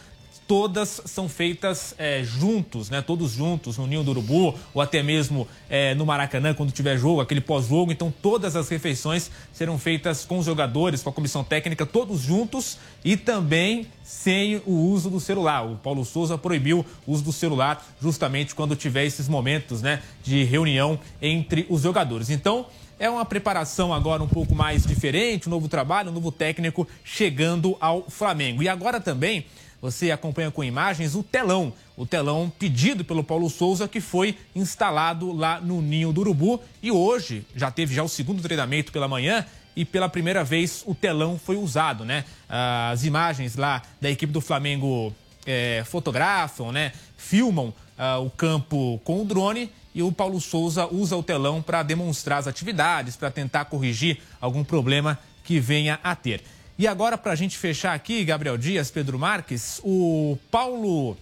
todas 0.47 1.03
são 1.05 1.29
feitas 1.29 1.95
é, 1.99 2.23
juntos, 2.23 2.89
né? 2.89 3.03
Todos 3.03 3.33
juntos 3.33 3.79
no 3.79 3.87
Ninho 3.87 4.05
do 4.05 4.13
Urubu 4.13 4.55
ou 4.73 4.81
até 4.81 5.03
mesmo 5.03 5.47
é, 5.69 5.95
no 5.95 6.07
Maracanã 6.07 6.55
quando 6.55 6.71
tiver 6.71 6.97
jogo, 6.97 7.21
aquele 7.21 7.41
pós-jogo. 7.41 7.91
Então 7.91 8.13
todas 8.23 8.55
as 8.55 8.69
refeições 8.69 9.31
serão 9.53 9.79
feitas 9.79 10.25
com 10.25 10.39
os 10.39 10.47
jogadores, 10.47 11.03
com 11.03 11.11
a 11.11 11.13
comissão 11.13 11.43
técnica, 11.43 11.85
todos 11.85 12.21
juntos 12.21 12.79
e 13.05 13.17
também 13.17 13.87
sem 14.03 14.63
o 14.65 14.73
uso 14.73 15.11
do 15.11 15.19
celular. 15.19 15.67
O 15.67 15.77
Paulo 15.77 16.05
Souza 16.05 16.39
proibiu 16.39 16.87
o 17.07 17.13
uso 17.13 17.25
do 17.25 17.33
celular 17.33 17.85
justamente 18.01 18.55
quando 18.55 18.77
tiver 18.77 19.05
esses 19.05 19.29
momentos, 19.29 19.83
né, 19.83 20.03
de 20.23 20.45
reunião 20.45 20.99
entre 21.21 21.67
os 21.69 21.83
jogadores. 21.83 22.31
Então 22.31 22.67
é 22.99 23.09
uma 23.09 23.25
preparação 23.25 23.93
agora 23.93 24.23
um 24.23 24.29
pouco 24.29 24.55
mais 24.55 24.87
diferente, 24.87 25.49
um 25.49 25.51
novo 25.51 25.69
trabalho, 25.69 26.11
um 26.11 26.15
novo 26.15 26.33
técnico 26.33 26.87
chegando 27.05 27.77
ao 27.81 28.09
Flamengo. 28.09 28.63
E 28.63 28.69
agora 28.69 29.01
também 29.01 29.47
você 29.81 30.11
acompanha 30.11 30.51
com 30.51 30.65
imagens 30.65 31.15
o 31.15 31.23
telão, 31.23 31.73
o 31.97 32.07
telão 32.07 32.51
pedido 32.59 33.05
pelo 33.05 33.23
Paulo 33.23 33.49
Souza 33.51 33.87
que 33.87 34.01
foi 34.01 34.37
instalado 34.55 35.33
lá 35.33 35.61
no 35.61 35.83
Ninho 35.83 36.13
do 36.13 36.23
Urubu 36.23 36.61
e 36.83 36.91
hoje 36.91 37.47
já 37.55 37.71
teve 37.71 37.95
já 37.95 38.03
o 38.03 38.09
segundo 38.09 38.43
treinamento 38.43 38.91
pela 38.91 39.07
manhã 39.07 39.45
e 39.77 39.85
pela 39.85 40.09
primeira 40.09 40.43
vez 40.43 40.83
o 40.87 40.95
telão 40.95 41.39
foi 41.39 41.57
usado, 41.57 42.05
né? 42.05 42.25
As 42.49 43.05
imagens 43.05 43.57
lá 43.57 43.83
da 44.01 44.11
equipe 44.11 44.33
do 44.33 44.41
Flamengo 44.41 45.15
é, 45.45 45.85
fotografam, 45.85 46.73
né? 46.73 46.93
Filmam 47.19 47.75
uh, 47.99 48.25
o 48.25 48.31
campo 48.31 49.01
com 49.05 49.23
o 49.23 49.25
drone 49.25 49.71
e 49.95 50.03
o 50.03 50.13
Paulo 50.13 50.41
Souza 50.41 50.87
usa 50.87 51.17
o 51.17 51.23
telão 51.23 51.63
para 51.63 51.83
demonstrar 51.83 52.39
as 52.39 52.47
atividades, 52.47 53.17
para 53.17 53.31
tentar 53.31 53.65
corrigir 53.65 54.19
algum 54.41 54.63
problema 54.63 55.19
que 55.43 55.59
venha 55.59 55.99
a 56.05 56.15
ter. 56.15 56.43
E 56.79 56.87
agora, 56.87 57.17
para 57.17 57.33
a 57.33 57.37
gente 57.37 57.57
fechar 57.57 57.95
aqui, 57.95 58.23
Gabriel 58.23 58.59
Dias, 58.59 58.91
Pedro 58.91 59.19
Marques, 59.19 59.81
o 59.83 60.37
Paulo 60.51 61.17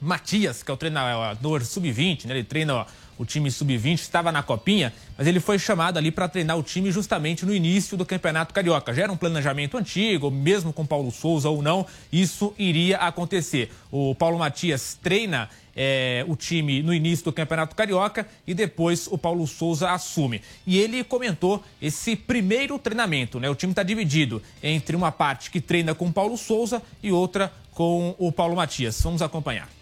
Matias, 0.00 0.62
que 0.62 0.70
é 0.70 0.74
o 0.74 0.76
treinador 0.76 1.64
sub-20, 1.64 2.26
né? 2.26 2.34
ele 2.34 2.44
treina 2.44 2.86
o 3.18 3.24
time 3.24 3.50
sub-20, 3.50 3.94
estava 3.94 4.30
na 4.30 4.42
copinha, 4.42 4.92
mas 5.16 5.26
ele 5.26 5.40
foi 5.40 5.58
chamado 5.58 5.98
ali 5.98 6.10
para 6.10 6.28
treinar 6.28 6.58
o 6.58 6.62
time 6.62 6.90
justamente 6.90 7.46
no 7.46 7.54
início 7.54 7.96
do 7.96 8.04
Campeonato 8.04 8.52
Carioca. 8.52 8.92
Já 8.92 9.04
era 9.04 9.12
um 9.12 9.16
planejamento 9.16 9.76
antigo, 9.76 10.30
mesmo 10.30 10.72
com 10.72 10.84
Paulo 10.84 11.10
Souza 11.10 11.48
ou 11.48 11.62
não, 11.62 11.86
isso 12.12 12.54
iria 12.58 12.98
acontecer. 12.98 13.72
O 13.90 14.14
Paulo 14.14 14.38
Matias 14.38 14.98
treina 15.02 15.48
é, 15.76 16.24
o 16.26 16.34
time 16.34 16.82
no 16.82 16.94
início 16.94 17.26
do 17.26 17.32
Campeonato 17.32 17.76
Carioca 17.76 18.26
e 18.46 18.54
depois 18.54 19.06
o 19.06 19.18
Paulo 19.18 19.46
Souza 19.46 19.90
assume. 19.90 20.40
E 20.66 20.78
ele 20.78 21.04
comentou 21.04 21.62
esse 21.80 22.16
primeiro 22.16 22.78
treinamento, 22.78 23.38
né? 23.38 23.50
O 23.50 23.54
time 23.54 23.72
está 23.72 23.82
dividido 23.82 24.42
entre 24.62 24.96
uma 24.96 25.12
parte 25.12 25.50
que 25.50 25.60
treina 25.60 25.94
com 25.94 26.06
o 26.06 26.12
Paulo 26.12 26.36
Souza 26.36 26.82
e 27.02 27.12
outra 27.12 27.52
com 27.72 28.14
o 28.18 28.32
Paulo 28.32 28.56
Matias. 28.56 29.00
Vamos 29.02 29.20
acompanhar. 29.20 29.75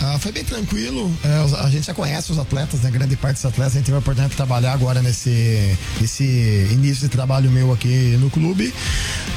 Ah, 0.00 0.18
foi 0.18 0.32
bem 0.32 0.44
tranquilo. 0.44 1.12
É, 1.24 1.62
a 1.64 1.70
gente 1.70 1.86
já 1.86 1.94
conhece 1.94 2.32
os 2.32 2.38
atletas, 2.38 2.80
né? 2.80 2.90
Grande 2.90 3.16
parte 3.16 3.36
dos 3.36 3.44
atletas. 3.44 3.74
A 3.74 3.76
gente 3.78 3.86
teve 3.86 3.96
a 3.96 3.98
oportunidade 3.98 4.30
de 4.30 4.36
trabalhar 4.36 4.72
agora 4.72 5.02
nesse, 5.02 5.76
nesse 6.00 6.24
início 6.70 7.02
de 7.02 7.08
trabalho 7.08 7.50
meu 7.50 7.72
aqui 7.72 8.16
no 8.18 8.30
clube. 8.30 8.72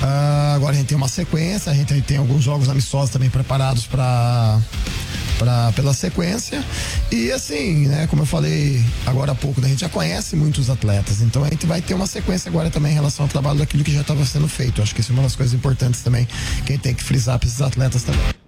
Ah, 0.02 0.54
agora 0.56 0.74
a 0.74 0.78
gente 0.78 0.88
tem 0.88 0.98
uma 0.98 1.10
sequência, 1.10 1.72
a 1.72 1.76
gente 1.76 2.02
tem 2.02 2.18
alguns 2.18 2.44
jogos 2.44 2.70
amistosos 2.70 3.10
também 3.10 3.30
preparados 3.30 3.86
para 3.86 4.60
pra, 5.38 5.72
pela 5.74 5.94
sequência. 5.94 6.64
E 7.12 7.32
assim, 7.32 7.88
né, 7.88 8.08
como 8.08 8.22
eu 8.22 8.26
falei 8.26 8.84
agora 9.06 9.34
há 9.34 9.36
pouco, 9.36 9.60
né, 9.60 9.68
a 9.68 9.70
gente 9.70 9.82
já 9.82 9.90
conhece 9.90 10.36
muitos 10.36 10.70
atletas, 10.70 11.22
então 11.22 11.44
a 11.44 11.50
gente 11.50 11.66
vai 11.66 11.82
ter 11.82 11.94
uma 11.94 12.08
sequência 12.08 12.50
agora 12.50 12.70
também 12.70 12.92
em 12.92 12.96
relação 12.96 13.26
ao 13.26 13.30
trabalho 13.30 13.60
daquilo 13.60 13.84
que 13.84 13.92
já 13.92 14.02
estava 14.02 14.26
sendo 14.26 14.48
feito. 14.48 14.82
Acho 14.82 14.96
que 14.96 15.02
isso 15.02 15.12
é 15.12 15.14
uma 15.14 15.24
das 15.24 15.36
coisas 15.36 15.54
importantes 15.54 16.02
também, 16.02 16.28
que 16.66 16.72
a 16.72 16.76
gente 16.76 16.82
tem 16.82 16.94
que 16.94 17.04
frisar 17.04 17.38
para 17.38 17.48
esses 17.48 17.62
atletas 17.62 18.04
também. 18.04 18.43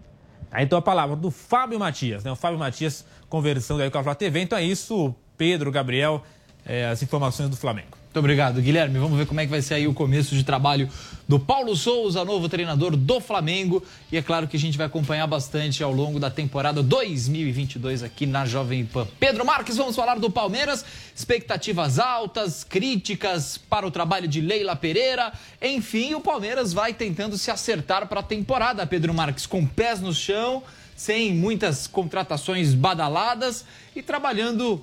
Aí 0.55 0.63
então 0.63 0.79
a 0.79 0.81
palavra 0.81 1.17
do 1.17 1.29
Fábio 1.29 1.77
Matias, 1.77 2.23
né? 2.23 2.31
O 2.31 2.35
Fábio 2.35 2.57
Matias 2.57 3.05
conversando 3.27 3.81
aí 3.81 3.91
com 3.91 3.97
a 3.97 4.03
Flá 4.03 4.15
TV. 4.15 4.39
Então 4.39 4.57
é 4.57 4.63
isso, 4.63 5.13
Pedro, 5.37 5.69
Gabriel, 5.69 6.23
é, 6.65 6.85
as 6.85 7.03
informações 7.03 7.49
do 7.49 7.57
Flamengo. 7.57 8.04
Muito 8.15 8.23
obrigado, 8.23 8.61
Guilherme. 8.61 8.97
Vamos 8.97 9.17
ver 9.17 9.25
como 9.25 9.41
é 9.41 9.43
que 9.43 9.51
vai 9.51 9.61
ser 9.61 9.73
aí 9.73 9.89
o 9.89 9.93
começo 9.93 10.33
de 10.35 10.43
trabalho 10.45 10.89
do 11.27 11.37
Paulo 11.37 11.75
Souza, 11.75 12.23
novo 12.23 12.47
treinador 12.47 12.95
do 12.95 13.19
Flamengo. 13.19 13.83
E 14.09 14.15
é 14.15 14.21
claro 14.21 14.47
que 14.47 14.55
a 14.55 14.59
gente 14.59 14.77
vai 14.77 14.87
acompanhar 14.87 15.27
bastante 15.27 15.83
ao 15.83 15.91
longo 15.91 16.17
da 16.17 16.31
temporada 16.31 16.81
2022 16.81 18.03
aqui 18.03 18.25
na 18.25 18.45
Jovem 18.45 18.85
Pan. 18.85 19.05
Pedro 19.19 19.45
Marques, 19.45 19.75
vamos 19.75 19.97
falar 19.97 20.17
do 20.17 20.31
Palmeiras. 20.31 20.85
Expectativas 21.13 21.99
altas, 21.99 22.63
críticas 22.63 23.57
para 23.57 23.85
o 23.85 23.91
trabalho 23.91 24.29
de 24.29 24.39
Leila 24.39 24.77
Pereira. 24.77 25.33
Enfim, 25.61 26.13
o 26.13 26.21
Palmeiras 26.21 26.71
vai 26.71 26.93
tentando 26.93 27.37
se 27.37 27.51
acertar 27.51 28.07
para 28.07 28.21
a 28.21 28.23
temporada, 28.23 28.87
Pedro 28.87 29.13
Marques, 29.13 29.45
com 29.45 29.65
pés 29.65 29.99
no 29.99 30.13
chão, 30.13 30.63
sem 30.95 31.33
muitas 31.33 31.85
contratações 31.85 32.73
badaladas 32.73 33.65
e 33.93 34.01
trabalhando 34.01 34.81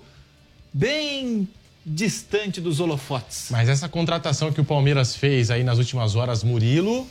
bem 0.70 1.48
distante 1.84 2.60
dos 2.60 2.80
holofotes. 2.80 3.48
Mas 3.50 3.68
essa 3.68 3.88
contratação 3.88 4.52
que 4.52 4.60
o 4.60 4.64
Palmeiras 4.64 5.16
fez 5.16 5.50
aí 5.50 5.64
nas 5.64 5.78
últimas 5.78 6.14
horas, 6.14 6.44
Murilo, 6.44 7.06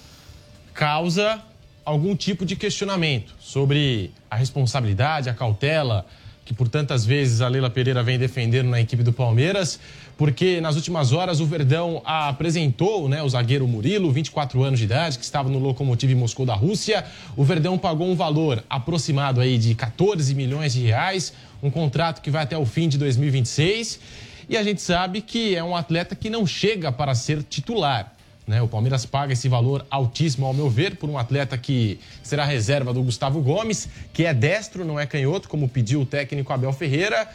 causa 0.74 1.42
algum 1.84 2.16
tipo 2.16 2.46
de 2.46 2.56
questionamento 2.56 3.34
sobre 3.40 4.12
a 4.30 4.36
responsabilidade, 4.36 5.30
a 5.30 5.34
cautela 5.34 6.06
que 6.52 6.54
por 6.54 6.68
tantas 6.68 7.06
vezes 7.06 7.40
a 7.40 7.48
Leila 7.48 7.70
Pereira 7.70 8.04
vem 8.04 8.18
defendendo 8.18 8.68
na 8.68 8.82
equipe 8.82 9.04
do 9.04 9.14
Palmeiras, 9.14 9.80
porque 10.18 10.60
nas 10.60 10.76
últimas 10.76 11.14
horas 11.14 11.40
o 11.40 11.46
Verdão 11.46 12.02
apresentou 12.04 13.08
né, 13.08 13.24
o 13.24 13.30
zagueiro 13.30 13.68
Murilo, 13.68 14.12
24 14.12 14.62
anos 14.62 14.80
de 14.80 14.86
idade, 14.86 15.18
que 15.18 15.24
estava 15.24 15.48
no 15.48 15.60
Lokomotiv 15.60 16.14
Moscou 16.14 16.46
da 16.46 16.54
Rússia. 16.54 17.06
O 17.38 17.44
Verdão 17.44 17.78
pagou 17.78 18.06
um 18.06 18.16
valor 18.16 18.64
aproximado 18.70 19.40
aí 19.40 19.58
de 19.58 19.74
14 19.76 20.36
milhões 20.36 20.74
de 20.74 20.82
reais, 20.82 21.32
um 21.64 21.70
contrato 21.70 22.22
que 22.22 22.30
vai 22.30 22.44
até 22.44 22.58
o 22.58 22.66
fim 22.66 22.90
de 22.90 22.98
2026. 22.98 24.00
E 24.52 24.58
a 24.58 24.64
gente 24.64 24.82
sabe 24.82 25.22
que 25.22 25.56
é 25.56 25.64
um 25.64 25.78
atleta 25.78 26.14
que 26.14 26.30
não 26.30 26.46
chega 26.46 26.92
para 26.92 27.16
ser 27.16 27.42
titular. 27.42 28.14
Né? 28.46 28.62
O 28.62 28.68
Palmeiras 28.68 29.06
paga 29.06 29.32
esse 29.32 29.48
valor 29.48 29.86
altíssimo, 29.90 30.46
ao 30.46 30.54
meu 30.54 30.70
ver, 30.70 30.98
por 30.98 31.10
um 31.10 31.18
atleta 31.18 31.58
que 31.58 32.02
será 32.22 32.44
reserva 32.44 32.94
do 32.94 33.02
Gustavo 33.02 33.40
Gomes, 33.40 33.88
que 34.12 34.26
é 34.26 34.34
destro, 34.34 34.84
não 34.84 35.00
é 35.00 35.06
canhoto, 35.06 35.48
como 35.48 35.70
pediu 35.70 36.02
o 36.02 36.06
técnico 36.06 36.52
Abel 36.52 36.74
Ferreira. 36.74 37.30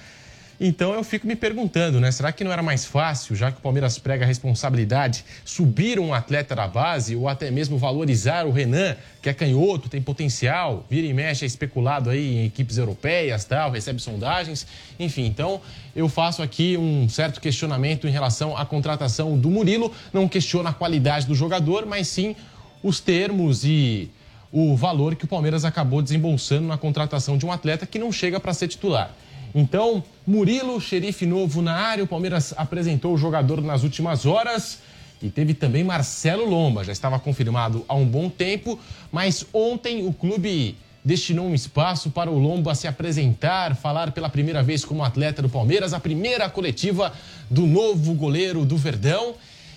Então 0.58 0.94
eu 0.94 1.04
fico 1.04 1.26
me 1.26 1.36
perguntando, 1.36 2.00
né? 2.00 2.10
Será 2.10 2.32
que 2.32 2.42
não 2.42 2.50
era 2.50 2.62
mais 2.62 2.86
fácil, 2.86 3.36
já 3.36 3.52
que 3.52 3.58
o 3.58 3.60
Palmeiras 3.60 3.98
prega 3.98 4.24
a 4.24 4.26
responsabilidade, 4.26 5.22
subir 5.44 6.00
um 6.00 6.14
atleta 6.14 6.54
da 6.54 6.66
base 6.66 7.14
ou 7.14 7.28
até 7.28 7.50
mesmo 7.50 7.76
valorizar 7.76 8.46
o 8.46 8.50
Renan, 8.50 8.96
que 9.20 9.28
é 9.28 9.34
canhoto, 9.34 9.88
tem 9.88 10.00
potencial, 10.00 10.86
vira 10.88 11.06
e 11.06 11.12
mexe, 11.12 11.44
é 11.44 11.46
especulado 11.46 12.08
aí 12.08 12.36
em 12.36 12.46
equipes 12.46 12.78
europeias, 12.78 13.44
tal, 13.44 13.70
recebe 13.70 14.00
sondagens, 14.00 14.66
enfim. 14.98 15.26
Então 15.26 15.60
eu 15.94 16.08
faço 16.08 16.42
aqui 16.42 16.76
um 16.78 17.06
certo 17.06 17.38
questionamento 17.38 18.08
em 18.08 18.10
relação 18.10 18.56
à 18.56 18.64
contratação 18.64 19.38
do 19.38 19.50
Murilo. 19.50 19.92
Não 20.10 20.26
questiono 20.26 20.68
a 20.68 20.72
qualidade 20.72 21.26
do 21.26 21.34
jogador, 21.34 21.84
mas 21.84 22.08
sim 22.08 22.34
os 22.82 22.98
termos 22.98 23.62
e 23.62 24.10
o 24.50 24.74
valor 24.74 25.16
que 25.16 25.26
o 25.26 25.28
Palmeiras 25.28 25.66
acabou 25.66 26.00
desembolsando 26.00 26.66
na 26.66 26.78
contratação 26.78 27.36
de 27.36 27.44
um 27.44 27.52
atleta 27.52 27.84
que 27.84 27.98
não 27.98 28.10
chega 28.10 28.40
para 28.40 28.54
ser 28.54 28.68
titular. 28.68 29.10
Então, 29.58 30.04
Murilo, 30.26 30.78
xerife 30.78 31.24
novo 31.24 31.62
na 31.62 31.72
área, 31.72 32.04
o 32.04 32.06
Palmeiras 32.06 32.52
apresentou 32.58 33.14
o 33.14 33.16
jogador 33.16 33.62
nas 33.62 33.84
últimas 33.84 34.26
horas. 34.26 34.80
E 35.22 35.30
teve 35.30 35.54
também 35.54 35.82
Marcelo 35.82 36.44
Lomba, 36.44 36.84
já 36.84 36.92
estava 36.92 37.18
confirmado 37.18 37.82
há 37.88 37.94
um 37.94 38.04
bom 38.04 38.28
tempo, 38.28 38.78
mas 39.10 39.46
ontem 39.54 40.06
o 40.06 40.12
clube 40.12 40.76
destinou 41.02 41.46
um 41.46 41.54
espaço 41.54 42.10
para 42.10 42.30
o 42.30 42.38
Lomba 42.38 42.74
se 42.74 42.86
apresentar, 42.86 43.74
falar 43.74 44.12
pela 44.12 44.28
primeira 44.28 44.62
vez 44.62 44.84
como 44.84 45.02
atleta 45.02 45.40
do 45.40 45.48
Palmeiras, 45.48 45.94
a 45.94 46.00
primeira 46.00 46.50
coletiva 46.50 47.14
do 47.48 47.66
novo 47.66 48.12
goleiro 48.12 48.62
do 48.62 48.76
Verdão. 48.76 49.36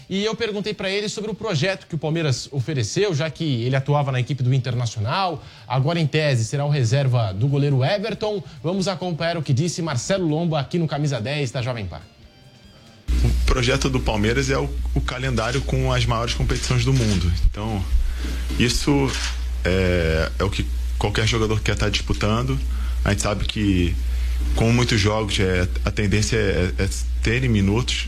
E 0.10 0.26
eu 0.26 0.36
perguntei 0.36 0.74
para 0.74 0.90
ele 0.90 1.08
sobre 1.08 1.30
o 1.30 1.36
projeto 1.36 1.86
que 1.86 1.94
o 1.94 1.98
Palmeiras 1.98 2.50
ofereceu, 2.52 3.14
já 3.14 3.30
que 3.30 3.64
ele 3.64 3.76
atuava 3.76 4.12
na 4.12 4.20
equipe 4.20 4.42
do 4.42 4.52
Internacional, 4.52 5.44
agora 5.68 6.00
em 6.00 6.08
tese 6.08 6.46
será 6.46 6.66
o 6.66 6.70
reserva 6.70 7.32
do 7.32 7.48
goleiro 7.48 7.84
Everton. 7.86 8.44
Vamos 8.64 8.88
acompanhar 8.88 9.38
o 9.38 9.44
que 9.44 9.54
disse 9.54 9.84
Marcelo 9.84 10.28
Lomba 10.28 10.60
aqui 10.60 10.80
no 10.80 10.88
Camisa 10.88 11.22
10 11.22 11.52
da 11.52 11.62
Jovem 11.62 11.86
Pan. 11.86 12.02
O 13.24 13.46
projeto 13.46 13.88
do 13.88 14.00
Palmeiras 14.00 14.50
é 14.50 14.58
o, 14.58 14.68
o 14.96 15.02
calendário 15.02 15.62
com 15.62 15.94
as 15.94 16.08
maiores 16.08 16.34
competições 16.34 16.84
do 16.84 16.94
mundo. 16.94 17.32
Então, 17.46 17.84
isso 18.58 19.12
é, 19.64 20.32
é 20.40 20.44
o 20.44 20.50
que 20.50 20.66
qualquer 20.98 21.28
jogador 21.28 21.62
quer 21.62 21.74
estar 21.74 21.90
disputando. 21.90 22.60
A 23.06 23.12
gente 23.12 23.22
sabe 23.22 23.46
que, 23.46 23.96
com 24.56 24.72
muitos 24.72 25.00
jogos, 25.00 25.40
é, 25.40 25.68
a 25.86 25.92
tendência 25.92 26.36
é, 26.36 26.74
é 26.80 26.90
terem 27.22 27.50
minutos, 27.50 28.08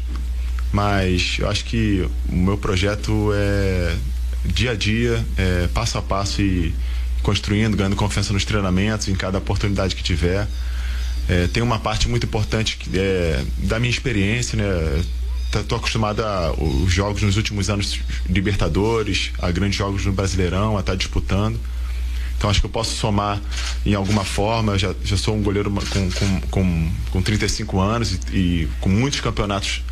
mas 0.72 1.38
eu 1.40 1.50
acho 1.50 1.66
que 1.66 2.08
o 2.30 2.36
meu 2.36 2.58
projeto 2.58 3.32
é 3.34 3.96
dia 4.46 4.72
a 4.72 4.76
dia, 4.76 5.24
é, 5.38 5.68
passo 5.74 5.98
a 5.98 6.02
passo 6.02 6.42
e 6.42 6.74
construindo, 7.22 7.78
ganhando 7.78 7.96
confiança 7.96 8.34
nos 8.34 8.46
treinamentos, 8.46 9.08
em 9.08 9.16
cada 9.16 9.38
oportunidade 9.38 9.96
que 9.96 10.04
tiver. 10.04 10.48
É, 11.30 11.48
tem 11.48 11.62
uma 11.62 11.80
parte 11.80 12.10
muito 12.10 12.26
importante 12.26 12.78
que 12.78 12.90
é, 12.98 13.44
da 13.58 13.80
minha 13.80 13.92
experiência, 13.92 14.58
né? 14.58 15.04
Estou 15.54 15.78
acostumado 15.78 16.24
a 16.24 16.54
os 16.54 16.94
jogos 16.94 17.22
nos 17.22 17.36
últimos 17.36 17.70
anos 17.70 18.00
Libertadores, 18.30 19.32
a 19.38 19.52
grandes 19.52 19.78
jogos 19.78 20.06
no 20.06 20.14
Brasileirão, 20.14 20.78
a 20.78 20.80
estar 20.80 20.96
disputando. 20.96 21.60
Então 22.38 22.50
acho 22.50 22.62
que 22.62 22.66
eu 22.66 22.72
posso 22.72 22.96
somar 22.96 23.40
em 23.86 23.94
alguma 23.94 24.24
forma. 24.24 24.80
Já, 24.80 24.96
já 25.04 25.18
sou 25.18 25.36
um 25.36 25.44
goleiro 25.44 25.70
com, 25.70 26.12
com, 26.12 26.42
com, 26.50 26.92
com 27.12 27.22
35 27.22 27.80
anos 27.82 28.14
e, 28.14 28.36
e 28.36 28.70
com 28.80 28.90
muitos 28.90 29.20
campeonatos 29.20 29.84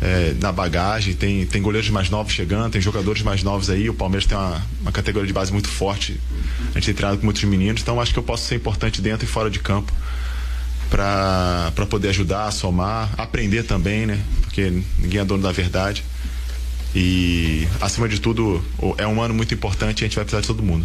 é, 0.00 0.34
na 0.40 0.50
bagagem. 0.52 1.14
Tem, 1.14 1.46
tem 1.46 1.60
goleiros 1.60 1.90
mais 1.90 2.10
novos 2.10 2.32
chegando, 2.32 2.72
tem 2.72 2.80
jogadores 2.80 3.22
mais 3.22 3.42
novos 3.42 3.70
aí. 3.70 3.88
O 3.88 3.94
Palmeiras 3.94 4.26
tem 4.26 4.36
uma, 4.36 4.62
uma 4.80 4.92
categoria 4.92 5.26
de 5.26 5.32
base 5.32 5.52
muito 5.52 5.68
forte. 5.68 6.20
A 6.70 6.74
gente 6.74 6.86
tem 6.86 6.94
treinado 6.94 7.18
com 7.18 7.24
muitos 7.24 7.42
meninos, 7.44 7.82
então 7.82 8.00
acho 8.00 8.12
que 8.12 8.18
eu 8.18 8.22
posso 8.22 8.46
ser 8.46 8.56
importante 8.56 9.00
dentro 9.00 9.24
e 9.24 9.28
fora 9.28 9.50
de 9.50 9.58
campo 9.58 9.92
para 10.90 11.86
poder 11.88 12.08
ajudar, 12.08 12.50
somar, 12.50 13.10
aprender 13.16 13.62
também, 13.62 14.06
né? 14.06 14.20
Porque 14.42 14.82
ninguém 14.98 15.20
é 15.20 15.24
dono 15.24 15.42
da 15.42 15.52
verdade. 15.52 16.02
E, 16.94 17.68
acima 17.80 18.08
de 18.08 18.20
tudo, 18.20 18.62
é 18.98 19.06
um 19.06 19.22
ano 19.22 19.32
muito 19.32 19.54
importante 19.54 20.00
e 20.00 20.04
a 20.04 20.06
gente 20.08 20.16
vai 20.16 20.24
precisar 20.24 20.40
de 20.40 20.48
todo 20.48 20.62
mundo. 20.62 20.84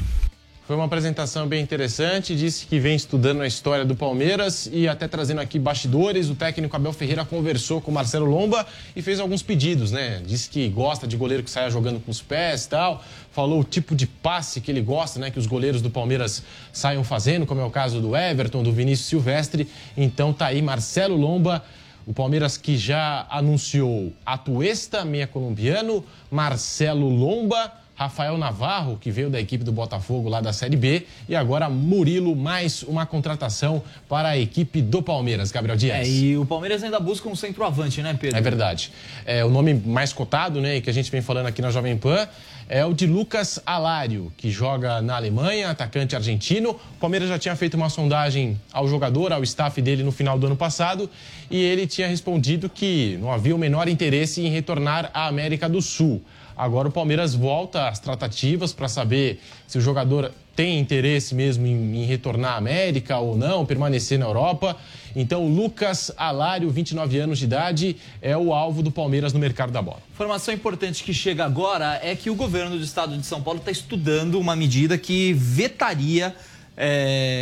Foi 0.66 0.76
uma 0.76 0.86
apresentação 0.86 1.48
bem 1.48 1.62
interessante, 1.62 2.36
disse 2.36 2.66
que 2.66 2.80
vem 2.80 2.96
estudando 2.96 3.42
a 3.42 3.46
história 3.46 3.86
do 3.86 3.96
Palmeiras 3.96 4.68
e 4.74 4.88
até 4.88 5.08
trazendo 5.08 5.40
aqui 5.40 5.60
bastidores. 5.60 6.28
O 6.28 6.34
técnico 6.34 6.76
Abel 6.76 6.92
Ferreira 6.92 7.24
conversou 7.24 7.80
com 7.80 7.92
o 7.92 7.94
Marcelo 7.94 8.26
Lomba 8.26 8.66
e 8.96 9.02
fez 9.04 9.20
alguns 9.20 9.44
pedidos, 9.44 9.92
né? 9.92 10.24
Disse 10.26 10.50
que 10.50 10.68
gosta 10.68 11.06
de 11.06 11.16
goleiro 11.16 11.44
que 11.44 11.52
saia 11.52 11.70
jogando 11.70 12.00
com 12.00 12.10
os 12.10 12.20
pés 12.20 12.66
e 12.66 12.70
tal. 12.70 13.04
Falou 13.32 13.60
o 13.60 13.64
tipo 13.64 13.94
de 13.94 14.08
passe 14.08 14.60
que 14.60 14.72
ele 14.72 14.82
gosta, 14.82 15.20
né? 15.20 15.30
Que 15.30 15.38
os 15.38 15.46
goleiros 15.46 15.84
do 15.84 15.92
Palmeiras 15.92 16.42
saiam 16.74 17.04
fazendo, 17.04 17.46
como 17.46 17.62
é 17.62 17.64
o 17.64 17.70
caso 17.70 18.02
do 18.02 18.18
Everton, 18.18 18.64
do 18.64 18.74
Vinícius 18.74 19.08
Silvestre. 19.08 19.68
Então 19.96 20.34
tá 20.34 20.48
aí 20.48 20.64
Marcelo 20.64 21.16
Lomba. 21.16 21.64
O 22.08 22.14
Palmeiras 22.14 22.58
que 22.58 22.76
já 22.76 23.28
anunciou 23.30 24.12
Atuesta, 24.26 25.06
meia 25.06 25.28
colombiano, 25.28 26.04
Marcelo 26.32 27.08
Lomba, 27.08 27.72
Rafael 27.96 28.38
Navarro, 28.38 28.98
que 29.00 29.10
veio 29.10 29.30
da 29.30 29.40
equipe 29.40 29.64
do 29.64 29.72
Botafogo 29.72 30.28
lá 30.28 30.42
da 30.42 30.52
Série 30.52 30.76
B, 30.76 31.06
e 31.30 31.36
agora 31.36 31.70
Murilo, 31.70 32.36
mais 32.36 32.84
uma 32.84 33.06
contratação 33.06 33.82
para 34.10 34.30
a 34.30 34.38
equipe 34.38 34.82
do 34.82 35.02
Palmeiras. 35.02 35.52
Gabriel 35.52 35.78
Dias. 35.78 35.98
É, 35.98 36.10
e 36.10 36.38
o 36.38 36.46
Palmeiras 36.46 36.84
ainda 36.84 37.00
busca 37.00 37.30
um 37.30 37.36
centroavante, 37.36 38.02
né, 38.02 38.16
Pedro? 38.20 38.38
É 38.38 38.42
verdade. 38.42 38.92
É, 39.26 39.46
o 39.46 39.50
nome 39.50 39.74
mais 39.74 40.12
cotado, 40.12 40.60
né, 40.60 40.82
que 40.82 40.90
a 40.90 40.94
gente 40.94 41.10
vem 41.10 41.22
falando 41.22 41.48
aqui 41.48 41.62
na 41.62 41.72
Jovem 41.72 41.98
Pan, 41.98 42.28
é 42.68 42.86
o 42.86 42.94
de 42.94 43.06
Lucas 43.06 43.60
Alário, 43.66 44.34
que 44.36 44.50
joga 44.50 45.02
na 45.02 45.16
Alemanha, 45.16 45.70
atacante 45.70 46.16
argentino. 46.16 46.72
O 46.72 47.00
Palmeiras 47.00 47.30
já 47.30 47.38
tinha 47.38 47.56
feito 47.56 47.76
uma 47.76 47.90
sondagem 47.90 48.60
ao 48.74 48.88
jogador, 48.88 49.32
ao 49.32 49.44
staff 49.44 49.82
dele 49.82 50.04
no 50.04 50.12
final 50.12 50.40
do 50.40 50.48
ano 50.48 50.56
passado, 50.56 51.10
e 51.50 51.58
ele 51.58 51.86
tinha 51.86 52.08
respondido 52.08 52.68
que 52.68 53.18
não 53.22 53.32
havia 53.32 53.56
o 53.56 53.60
menor 53.60 53.88
interesse 53.88 54.42
em 54.42 54.50
retornar 54.50 55.12
à 55.14 55.28
América 55.28 55.70
do 55.70 55.82
Sul. 55.82 56.24
Agora 56.58 56.88
o 56.88 56.92
Palmeiras 56.92 57.36
volta 57.36 57.88
às 57.88 58.00
tratativas 58.00 58.74
para 58.74 58.88
saber 58.88 59.42
se 59.68 59.78
o 59.78 59.82
jogador 59.82 60.32
tem 60.56 60.80
interesse 60.80 61.36
mesmo 61.36 61.68
em, 61.68 62.04
em, 62.04 62.06
retornar 62.06 62.54
à 62.54 62.58
América 62.58 63.18
ou 63.18 63.38
não, 63.38 63.66
permanecer 63.66 64.18
na 64.18 64.26
Europa. 64.26 64.78
Então, 65.16 65.48
Lucas 65.48 66.12
Alário, 66.16 66.70
29 66.70 67.18
anos 67.20 67.40
de 67.40 67.46
idade, 67.46 67.98
é 68.22 68.38
o 68.38 68.54
alvo 68.54 68.82
do 68.82 68.90
Palmeiras 68.90 69.34
no 69.34 69.40
mercado 69.40 69.72
da 69.72 69.82
bola. 69.82 70.00
Informação 70.14 70.54
importante 70.54 71.04
que 71.04 71.14
chega 71.14 71.44
agora 71.44 72.00
é 72.02 72.16
que 72.16 72.30
o 72.30 72.36
governo 72.36 72.78
do 72.78 72.84
estado 72.84 73.18
de 73.18 73.26
São 73.26 73.42
Paulo 73.42 73.60
está 73.60 73.72
estudando 73.72 74.40
uma 74.40 74.56
medida 74.56 74.98
que 74.98 75.34
vetaria, 75.34 76.28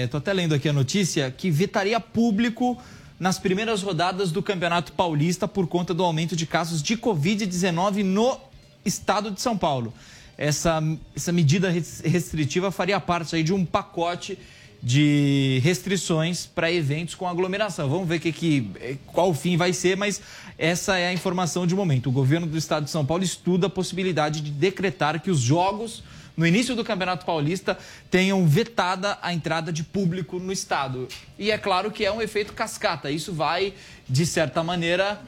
estou 0.06 0.18
é, 0.18 0.22
até 0.22 0.34
lendo 0.34 0.56
aqui 0.56 0.68
a 0.68 0.74
notícia, 0.74 1.32
que 1.32 1.52
vetaria 1.52 2.00
público 2.00 2.82
nas 3.20 3.38
primeiras 3.38 3.84
rodadas 3.84 4.32
do 4.32 4.42
Campeonato 4.42 4.92
Paulista 4.92 5.48
por 5.48 5.68
conta 5.68 5.94
do 5.94 6.04
aumento 6.04 6.36
de 6.36 6.46
casos 6.46 6.82
de 6.82 6.98
Covid-19 6.98 8.04
no 8.04 8.38
estado 8.84 9.32
de 9.32 9.40
São 9.40 9.58
Paulo 9.58 9.94
essa, 10.38 10.82
essa 11.16 11.32
medida 11.32 11.70
restritiva 11.70 12.72
faria 12.72 13.00
parte 13.00 13.36
aí 13.36 13.44
de 13.44 13.54
um 13.54 13.66
pacote 13.66 14.38
de 14.82 15.62
restrições 15.64 16.46
para 16.46 16.70
eventos 16.70 17.16
com 17.16 17.26
aglomeração. 17.26 17.90
Vamos 17.90 18.08
ver 18.08 18.20
que, 18.20 18.34
que, 18.34 19.00
qual 19.08 19.30
o 19.30 19.34
fim 19.34 19.56
vai 19.56 19.72
ser, 19.72 19.96
mas 19.96 20.22
essa 20.58 20.98
é 20.98 21.08
a 21.08 21.14
informação 21.14 21.66
de 21.66 21.74
momento. 21.74 22.10
O 22.10 22.12
governo 22.12 22.46
do 22.46 22.58
estado 22.58 22.84
de 22.84 22.90
São 22.90 23.06
Paulo 23.06 23.24
estuda 23.24 23.68
a 23.68 23.70
possibilidade 23.70 24.42
de 24.42 24.52
decretar 24.52 25.22
que 25.22 25.32
os 25.32 25.40
jogos 25.40 26.04
no 26.36 26.46
início 26.46 26.76
do 26.76 26.84
Campeonato 26.84 27.26
Paulista 27.26 27.78
tenham 28.10 28.46
vetada 28.48 29.18
a 29.22 29.34
entrada 29.34 29.72
de 29.72 29.84
público 29.84 30.40
no 30.40 30.52
estado. 30.52 31.08
E 31.38 31.52
é 31.52 31.58
claro 31.58 31.92
que 31.92 32.04
é 32.04 32.12
um 32.12 32.22
efeito 32.22 32.54
cascata. 32.54 33.10
Isso 33.12 33.32
vai, 33.32 33.74
de 34.10 34.26
certa 34.26 34.64
maneira, 34.64 35.22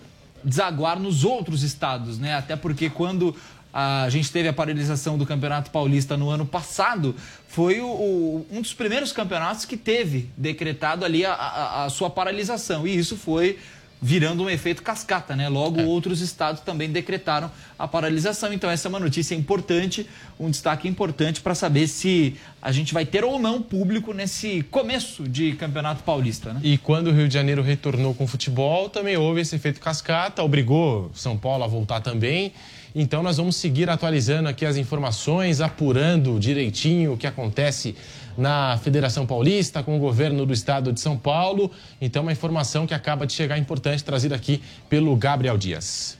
desaguar 0.45 0.99
nos 0.99 1.23
outros 1.23 1.63
estados, 1.63 2.19
né? 2.19 2.35
Até 2.35 2.55
porque 2.55 2.89
quando 2.89 3.35
a 3.73 4.07
gente 4.09 4.31
teve 4.31 4.47
a 4.47 4.53
paralisação 4.53 5.17
do 5.17 5.25
Campeonato 5.25 5.69
Paulista 5.69 6.15
no 6.15 6.29
ano 6.29 6.45
passado, 6.45 7.13
foi 7.45 7.81
o, 7.81 7.87
o, 7.87 8.47
um 8.49 8.61
dos 8.61 8.73
primeiros 8.73 9.11
campeonatos 9.11 9.65
que 9.65 9.75
teve 9.75 10.29
decretado 10.37 11.03
ali 11.03 11.25
a, 11.25 11.33
a, 11.33 11.83
a, 11.83 11.89
sua 11.89 12.09
paralisação. 12.09 12.87
E 12.87 12.95
isso 12.95 13.17
foi 13.17 13.59
virando 14.05 14.43
um 14.43 14.50
efeito 14.51 14.83
cascata, 14.83 15.35
né? 15.35 15.50
Logo, 15.50 15.81
é. 15.81 15.83
outros 15.83 16.21
estados 16.21 16.62
também 16.62 16.91
decretaram 16.91 17.50
a 17.77 17.88
paralisação. 17.88 18.53
Então, 18.53 18.69
essa 18.69 18.88
é 18.88 18.89
uma 18.89 19.00
notícia 19.00 19.33
importante, 19.33 20.07
um 20.39 20.51
destaque 20.51 20.88
importante 20.88 21.41
para 21.41 21.55
saber 21.55 21.88
se 21.88 22.35
a 22.62 22.71
gente 22.71 22.93
vai 22.93 23.03
ter 23.03 23.25
ou 23.25 23.39
não 23.39 23.63
público 23.63 24.13
nesse 24.13 24.62
começo 24.69 25.27
de 25.27 25.53
Campeonato 25.53 26.03
Paulista, 26.03 26.53
né? 26.53 26.59
E 26.63 26.77
quando 26.77 27.07
o 27.07 27.12
Rio 27.12 27.27
de 27.27 27.33
Janeiro 27.33 27.63
retornou 27.63 28.13
com 28.13 28.25
o 28.25 28.27
futebol, 28.27 28.89
também 28.89 29.17
houve 29.17 29.41
esse 29.41 29.55
efeito 29.55 29.79
cascata, 29.79 30.43
obrigou 30.43 31.09
São 31.15 31.35
Paulo 31.35 31.63
a 31.63 31.67
voltar 31.67 32.00
também. 32.00 32.53
Então 32.93 33.24
nós 33.24 33.38
vamos 33.38 33.55
seguir 33.55 33.89
atualizando 33.89 34.47
aqui 34.47 34.67
as 34.67 34.77
informações, 34.77 35.62
apurando 35.62 36.39
direitinho 36.39 37.13
o 37.13 37.17
que 37.17 37.25
acontece 37.25 37.95
na 38.38 38.77
Federação 38.77 39.25
Paulista, 39.25 39.82
com 39.82 39.96
o 39.96 40.00
governo 40.00 40.46
do 40.46 40.54
estado 40.54 40.92
de 40.92 41.00
São 41.00 41.18
Paulo. 41.18 41.72
Então, 42.01 42.24
uma 42.24 42.32
informação 42.32 42.86
que 42.86 42.94
acaba 42.94 43.25
de 43.25 43.34
chegar 43.34 43.58
importante, 43.58 44.04
trazida 44.04 44.36
aqui 44.36 44.62
pelo 44.89 45.15
Gabriel 45.15 45.58
Dias. 45.58 46.18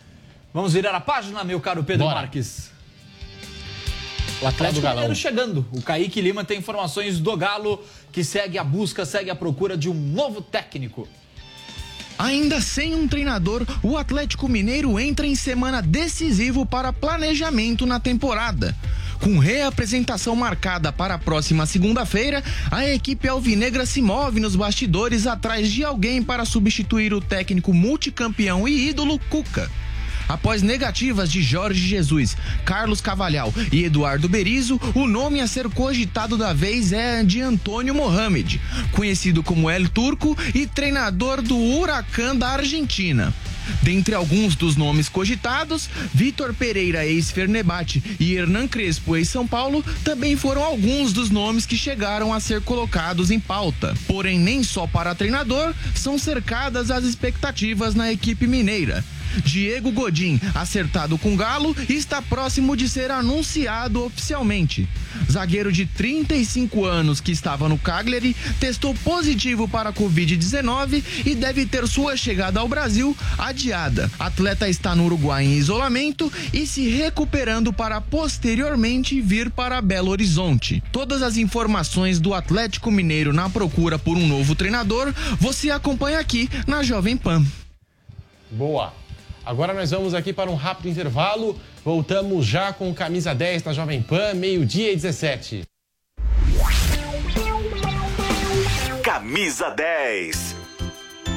Vamos 0.54 0.74
virar 0.74 0.96
a 0.96 1.02
página, 1.02 1.44
meu 1.44 1.60
caro 1.60 1.84
Pedro 1.84 2.06
Bora. 2.06 2.22
Marques. 2.22 2.72
O 4.42 4.48
Atlético 4.48 4.88
Mineiro 4.88 5.16
chegando. 5.16 5.66
O 5.72 5.82
Kaique 5.82 6.22
Lima 6.22 6.44
tem 6.44 6.60
informações 6.60 7.20
do 7.20 7.36
Galo, 7.36 7.84
que 8.12 8.24
segue 8.24 8.58
a 8.58 8.64
busca, 8.64 9.06
segue 9.06 9.30
a 9.30 9.36
procura 9.36 9.78
de 9.78 9.90
um 9.90 9.94
novo 9.94 10.42
técnico. 10.42 11.08
Ainda 12.18 12.62
sem 12.62 12.96
um 12.96 13.08
treinador, 13.08 13.66
o 13.84 13.98
Atlético 13.98 14.48
Mineiro 14.48 14.98
entra 15.00 15.28
em 15.28 15.36
semana 15.36 15.82
decisivo 15.82 16.66
para 16.66 16.94
planejamento 16.94 17.86
na 17.86 18.00
temporada. 18.00 18.74
Com 19.20 19.40
reapresentação 19.40 20.36
marcada 20.36 20.92
para 20.92 21.16
a 21.16 21.20
próxima 21.20 21.66
segunda-feira, 21.66 22.44
a 22.70 22.88
equipe 22.88 23.28
alvinegra 23.28 23.86
se 23.86 24.02
move 24.02 24.40
nos 24.40 24.56
bastidores 24.56 25.26
atrás 25.26 25.72
de 25.72 25.84
alguém 25.84 26.22
para 26.22 26.46
substituir 26.46 27.14
o 27.14 27.22
técnico 27.22 27.74
multicampeão 27.74 28.68
e 28.68 28.90
ídolo 28.90 29.20
Cuca. 29.30 29.70
Após 30.28 30.64
negativas 30.64 31.32
de 31.32 31.42
Jorge 31.42 31.88
Jesus, 31.88 32.36
Carlos 32.64 33.00
Cavalhal 33.00 33.54
e 33.72 33.84
Eduardo 33.84 34.28
Berizo, 34.28 34.80
o 34.96 35.08
nome 35.08 35.40
a 35.40 35.48
ser 35.48 35.70
cogitado 35.70 36.36
da 36.36 36.52
vez 36.52 36.92
é 36.92 37.24
de 37.24 37.42
Antônio 37.42 37.94
Mohamed, 37.94 38.60
conhecido 38.92 39.44
como 39.44 39.70
El 39.70 39.88
Turco 39.88 40.36
e 40.54 40.66
treinador 40.66 41.42
do 41.42 41.58
Huracan 41.58 42.36
da 42.36 42.50
Argentina. 42.50 43.34
Dentre 43.82 44.16
alguns 44.16 44.56
dos 44.56 44.76
nomes 44.76 45.10
cogitados, 45.10 45.90
Vitor 46.14 46.54
Pereira, 46.54 47.06
ex-Fernebate, 47.06 48.04
e 48.20 48.34
Hernan 48.34 48.68
Crespo, 48.68 49.16
ex-São 49.16 49.48
Paulo, 49.48 49.84
também 50.04 50.36
foram 50.36 50.64
alguns 50.64 51.14
dos 51.14 51.30
nomes 51.30 51.66
que 51.66 51.78
chegaram 51.78 52.34
a 52.34 52.40
ser 52.40 52.62
colocados 52.62 53.32
em 53.32 53.40
pauta. 53.40 53.94
Porém, 54.08 54.40
nem 54.40 54.64
só 54.64 54.88
para 54.88 55.16
treinador 55.16 55.74
são 55.94 56.18
cercadas 56.18 56.92
as 56.92 57.04
expectativas 57.04 57.96
na 57.96 58.12
equipe 58.12 58.48
mineira. 58.48 59.04
Diego 59.44 59.92
Godin, 59.92 60.40
acertado 60.54 61.18
com 61.18 61.36
Galo, 61.36 61.76
está 61.90 62.22
próximo 62.22 62.76
de 62.76 62.90
ser 62.90 63.12
anunciado 63.12 64.04
oficialmente. 64.04 64.88
Zagueiro 65.32 65.72
de 65.72 65.86
35 65.86 66.86
anos 66.86 67.22
que 67.22 67.32
estava 67.32 67.70
no 67.70 67.78
Cagliari 67.78 68.36
testou 68.60 68.94
positivo 68.96 69.68
para 69.68 69.90
a 69.90 69.94
Covid-19 69.94 71.04
e 71.26 71.36
deve 71.36 71.66
ter 71.66 71.88
sua 71.88 72.18
chegada 72.18 72.60
ao 72.60 72.68
Brasil 72.68 73.16
adiada. 73.38 74.12
Atleta 74.20 74.68
está 74.70 74.96
no 74.96 75.06
Uruguai 75.06 75.46
em 75.46 75.54
isolamento 75.54 76.32
e 76.54 76.66
se 76.68 76.90
recuperando 76.90 77.72
para 77.72 78.02
posteriormente 78.02 79.22
vir 79.22 79.50
para 79.50 79.82
Belo 79.82 80.12
Horizonte. 80.12 80.84
Todas 80.92 81.22
as 81.22 81.38
informações 81.38 82.20
do 82.20 82.34
Atlético 82.34 82.92
Mineiro 82.92 83.34
na 83.34 83.50
procura 83.50 83.98
por 83.98 84.18
um 84.18 84.28
novo 84.28 84.56
treinador 84.56 85.14
você 85.40 85.70
acompanha 85.70 86.20
aqui 86.20 86.50
na 86.68 86.84
Jovem 86.84 87.18
Pan. 87.18 87.46
Boa. 88.52 88.94
Agora 89.46 89.74
nós 89.74 89.92
vamos 89.92 90.14
aqui 90.14 90.34
para 90.34 90.50
um 90.50 90.56
rápido 90.56 90.90
intervalo. 90.90 91.60
Voltamos 91.84 92.46
já 92.46 92.74
com 92.74 92.94
camisa 92.94 93.34
10 93.36 93.62
da 93.62 93.74
Jovem 93.74 94.02
Pan, 94.02 94.34
meio-dia 94.34 94.92
e 94.92 94.96
17. 94.96 95.64
Camisa 99.04 99.70
10. 99.70 100.56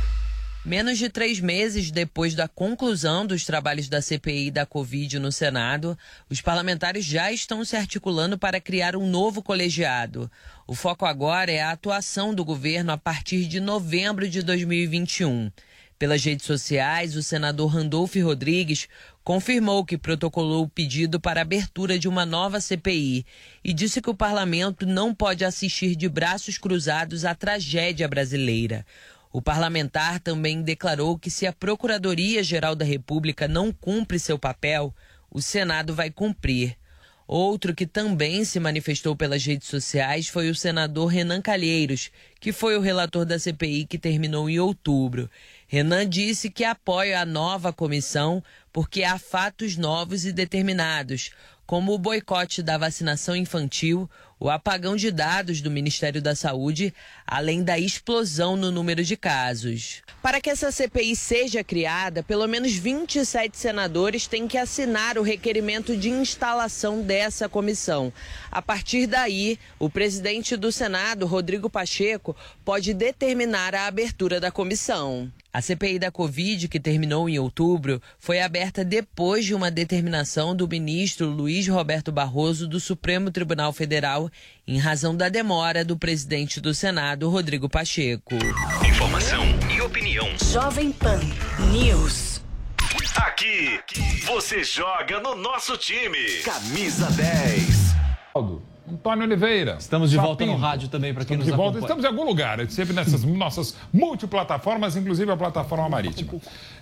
Menos 0.64 0.98
de 0.98 1.08
três 1.08 1.40
meses 1.40 1.90
depois 1.90 2.32
da 2.32 2.46
conclusão 2.46 3.26
dos 3.26 3.44
trabalhos 3.44 3.88
da 3.88 4.00
CPI 4.00 4.52
da 4.52 4.64
Covid 4.64 5.18
no 5.18 5.32
Senado, 5.32 5.98
os 6.28 6.40
parlamentares 6.40 7.04
já 7.04 7.32
estão 7.32 7.64
se 7.64 7.74
articulando 7.74 8.38
para 8.38 8.60
criar 8.60 8.94
um 8.94 9.08
novo 9.08 9.42
colegiado. 9.42 10.30
O 10.64 10.76
foco 10.76 11.04
agora 11.04 11.50
é 11.50 11.60
a 11.60 11.72
atuação 11.72 12.32
do 12.32 12.44
governo 12.44 12.92
a 12.92 12.96
partir 12.96 13.46
de 13.46 13.58
novembro 13.58 14.28
de 14.28 14.42
2021. 14.42 15.50
Pelas 15.98 16.24
redes 16.24 16.46
sociais, 16.46 17.14
o 17.14 17.22
senador 17.22 17.74
Randolph 17.74 18.14
Rodrigues 18.16 18.88
confirmou 19.22 19.84
que 19.84 19.98
protocolou 19.98 20.64
o 20.64 20.68
pedido 20.68 21.20
para 21.20 21.42
abertura 21.42 21.98
de 21.98 22.08
uma 22.08 22.24
nova 22.24 22.60
CPI 22.60 23.24
e 23.62 23.72
disse 23.72 24.00
que 24.00 24.10
o 24.10 24.14
parlamento 24.14 24.86
não 24.86 25.14
pode 25.14 25.44
assistir 25.44 25.94
de 25.94 26.08
braços 26.08 26.58
cruzados 26.58 27.24
à 27.24 27.34
tragédia 27.34 28.08
brasileira. 28.08 28.84
O 29.32 29.40
parlamentar 29.40 30.18
também 30.18 30.62
declarou 30.62 31.16
que 31.18 31.30
se 31.30 31.46
a 31.46 31.52
Procuradoria-Geral 31.52 32.74
da 32.74 32.84
República 32.84 33.46
não 33.46 33.72
cumpre 33.72 34.18
seu 34.18 34.38
papel, 34.38 34.92
o 35.30 35.40
Senado 35.40 35.94
vai 35.94 36.10
cumprir. 36.10 36.76
Outro 37.32 37.72
que 37.72 37.86
também 37.86 38.44
se 38.44 38.58
manifestou 38.58 39.14
pelas 39.14 39.46
redes 39.46 39.68
sociais 39.68 40.26
foi 40.26 40.50
o 40.50 40.54
senador 40.54 41.06
Renan 41.06 41.40
Calheiros, 41.40 42.10
que 42.40 42.50
foi 42.50 42.76
o 42.76 42.80
relator 42.80 43.24
da 43.24 43.38
CPI 43.38 43.86
que 43.86 43.96
terminou 43.96 44.50
em 44.50 44.58
outubro. 44.58 45.30
Renan 45.72 46.08
disse 46.08 46.50
que 46.50 46.64
apoia 46.64 47.20
a 47.20 47.24
nova 47.24 47.72
comissão 47.72 48.42
porque 48.72 49.04
há 49.04 49.16
fatos 49.20 49.76
novos 49.76 50.26
e 50.26 50.32
determinados, 50.32 51.30
como 51.64 51.94
o 51.94 51.98
boicote 51.98 52.60
da 52.60 52.76
vacinação 52.76 53.36
infantil, 53.36 54.10
o 54.40 54.50
apagão 54.50 54.96
de 54.96 55.12
dados 55.12 55.60
do 55.60 55.70
Ministério 55.70 56.20
da 56.20 56.34
Saúde, 56.34 56.92
além 57.24 57.62
da 57.62 57.78
explosão 57.78 58.56
no 58.56 58.72
número 58.72 59.04
de 59.04 59.16
casos. 59.16 60.02
Para 60.20 60.40
que 60.40 60.50
essa 60.50 60.72
CPI 60.72 61.14
seja 61.14 61.62
criada, 61.62 62.20
pelo 62.24 62.48
menos 62.48 62.72
27 62.72 63.56
senadores 63.56 64.26
têm 64.26 64.48
que 64.48 64.58
assinar 64.58 65.18
o 65.18 65.22
requerimento 65.22 65.96
de 65.96 66.10
instalação 66.10 67.00
dessa 67.00 67.48
comissão. 67.48 68.12
A 68.50 68.60
partir 68.60 69.06
daí, 69.06 69.56
o 69.78 69.88
presidente 69.88 70.56
do 70.56 70.72
Senado, 70.72 71.26
Rodrigo 71.26 71.70
Pacheco, 71.70 72.36
pode 72.64 72.92
determinar 72.92 73.72
a 73.72 73.86
abertura 73.86 74.40
da 74.40 74.50
comissão. 74.50 75.30
A 75.52 75.60
CPI 75.60 75.98
da 75.98 76.12
Covid, 76.12 76.68
que 76.68 76.78
terminou 76.78 77.28
em 77.28 77.38
outubro, 77.38 78.00
foi 78.20 78.40
aberta 78.40 78.84
depois 78.84 79.44
de 79.44 79.52
uma 79.52 79.68
determinação 79.68 80.54
do 80.54 80.68
ministro 80.68 81.28
Luiz 81.28 81.66
Roberto 81.66 82.12
Barroso 82.12 82.68
do 82.68 82.78
Supremo 82.78 83.32
Tribunal 83.32 83.72
Federal, 83.72 84.30
em 84.64 84.78
razão 84.78 85.16
da 85.16 85.28
demora 85.28 85.84
do 85.84 85.98
presidente 85.98 86.60
do 86.60 86.72
Senado, 86.72 87.28
Rodrigo 87.28 87.68
Pacheco. 87.68 88.36
Informação 88.88 89.44
e 89.76 89.80
opinião. 89.80 90.28
Jovem 90.52 90.92
Pan 90.92 91.20
News. 91.72 92.40
Aqui, 93.16 93.80
você 94.26 94.62
joga 94.62 95.18
no 95.18 95.34
nosso 95.34 95.76
time. 95.76 96.42
Camisa 96.44 97.10
10. 97.10 97.90
Antônio 98.92 99.24
Oliveira. 99.24 99.76
Estamos 99.78 100.10
de 100.10 100.16
volta 100.16 100.44
no 100.44 100.56
rádio 100.56 100.88
também, 100.88 101.14
para 101.14 101.24
quem 101.24 101.36
Estamos 101.36 101.46
nos 101.46 101.52
de 101.52 101.56
volta. 101.56 101.78
acompanha. 101.78 102.00
Estamos 102.00 102.04
em 102.04 102.08
algum 102.08 102.28
lugar, 102.28 102.70
sempre 102.70 102.94
nessas 102.94 103.22
nossas 103.24 103.76
multiplataformas, 103.92 104.96
inclusive 104.96 105.30
a 105.30 105.36
plataforma 105.36 105.88
marítima. 105.88 106.34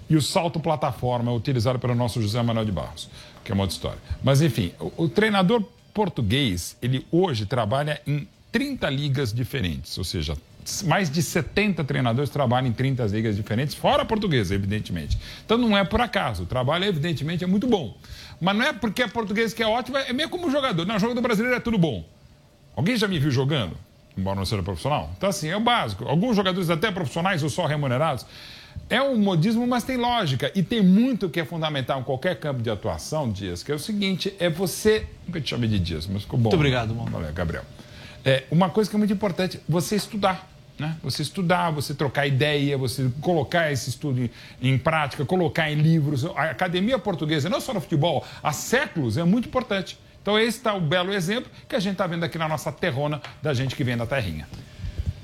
E 0.09 0.17
o 0.17 0.23
salto 0.23 0.59
plataforma 0.59 1.31
é 1.31 1.35
utilizado 1.35 1.79
pelo 1.79 1.95
nosso 1.95 2.21
José 2.23 2.43
Manuel 2.43 2.65
de 2.65 2.73
Barros, 2.73 3.09
que 3.45 3.53
é 3.53 3.55
uma 3.55 3.65
outra 3.65 3.75
história. 3.77 3.99
Mas, 4.23 4.41
enfim, 4.41 4.73
o, 4.81 5.05
o 5.05 5.09
treinador 5.09 5.63
português, 5.93 6.77
ele 6.81 7.07
hoje 7.11 7.45
trabalha 7.45 8.01
em 8.07 8.27
30 8.51 8.89
ligas 8.89 9.33
diferentes, 9.33 9.99
ou 9.99 10.05
seja, 10.05 10.37
mais 10.85 11.11
de 11.11 11.23
70 11.23 11.83
treinadores 11.85 12.31
trabalham 12.31 12.69
em 12.69 12.73
30 12.73 13.05
ligas 13.07 13.37
diferentes, 13.37 13.75
fora 13.75 14.03
a 14.03 14.05
portuguesa, 14.05 14.55
evidentemente. 14.55 15.19
Então 15.45 15.57
não 15.57 15.77
é 15.77 15.85
por 15.85 16.01
acaso, 16.01 16.43
o 16.43 16.47
trabalho, 16.47 16.85
evidentemente, 16.85 17.43
é 17.43 17.47
muito 17.47 17.67
bom. 17.67 17.97
Mas 18.41 18.57
não 18.57 18.65
é 18.65 18.73
porque 18.73 19.03
é 19.03 19.09
português 19.09 19.53
que 19.53 19.63
é 19.63 19.67
ótimo, 19.67 19.97
é 19.97 20.13
meio 20.13 20.29
como 20.29 20.51
jogador. 20.51 20.87
Não, 20.87 20.99
jogador 20.99 21.21
brasileiro 21.21 21.57
é 21.57 21.61
tudo 21.61 21.79
bom. 21.79 22.05
Alguém 22.77 22.97
já 22.97 23.09
me 23.09 23.19
viu 23.19 23.31
jogando? 23.31 23.77
Embora 24.17 24.37
não 24.37 24.45
seja 24.45 24.63
profissional? 24.63 25.11
Então, 25.17 25.29
assim, 25.29 25.49
é 25.49 25.57
o 25.57 25.61
básico. 25.61 26.05
Alguns 26.07 26.37
jogadores 26.37 26.71
até 26.71 26.91
profissionais 26.91 27.43
ou 27.43 27.49
só 27.49 27.67
remunerados. 27.67 28.27
É 28.91 29.03
um 29.03 29.19
modismo, 29.19 29.67
mas 29.67 29.85
tem 29.85 29.97
lógica. 29.97 30.51
E 30.55 30.63
tem 30.63 30.83
muito 30.83 31.29
que 31.29 31.41
é 31.41 31.45
fundamental 31.45 32.01
em 32.01 32.03
qualquer 32.05 32.39
campo 32.39 32.63
de 32.63 32.71
atuação, 32.71 33.31
Dias, 33.31 33.63
que 33.63 33.71
é 33.71 33.75
o 33.75 33.79
seguinte, 33.79 34.35
é 34.39 34.49
você... 34.49 35.07
Nunca 35.27 35.41
te 35.41 35.51
chamei 35.51 35.69
de 35.69 35.79
Dias, 35.79 36.07
mas 36.07 36.23
ficou 36.23 36.39
bom. 36.39 36.45
Muito 36.45 36.55
obrigado, 36.55 36.95
mano. 36.95 37.11
Valeu, 37.11 37.33
Gabriel. 37.33 37.65
É, 38.25 38.45
uma 38.51 38.71
coisa 38.71 38.89
que 38.89 38.97
é 38.97 38.99
muito 38.99 39.13
importante, 39.13 39.61
você 39.69 39.97
estudar. 39.97 40.49
Né? 40.79 40.97
Você 41.03 41.23
estudar, 41.23 41.71
você 41.71 41.93
trocar 41.93 42.27
ideia, 42.27 42.79
você 42.79 43.11
colocar 43.21 43.73
esse 43.73 43.91
estudo 43.91 44.23
em, 44.23 44.31
em 44.63 44.79
prática, 44.79 45.25
colocar 45.25 45.71
em 45.71 45.75
livros. 45.75 46.25
A 46.25 46.51
academia 46.51 46.99
portuguesa, 46.99 47.49
não 47.49 47.61
só 47.61 47.75
no 47.75 47.81
futebol, 47.81 48.25
há 48.43 48.53
séculos, 48.53 49.17
é 49.17 49.25
muito 49.25 49.49
importante. 49.49 49.99
Então, 50.23 50.39
esse 50.39 50.59
está 50.59 50.75
o 50.75 50.81
belo 50.81 51.13
exemplo 51.13 51.51
que 51.69 51.75
a 51.75 51.81
gente 51.81 51.93
está 51.93 52.07
vendo 52.07 52.23
aqui 52.23 52.39
na 52.39 52.49
nossa 52.49 52.71
terrona 52.71 53.21
da 53.43 53.55
gente 53.55 53.75
que 53.75 53.83
vem 53.83 53.97
da 53.97 54.07
terrinha. 54.07 54.47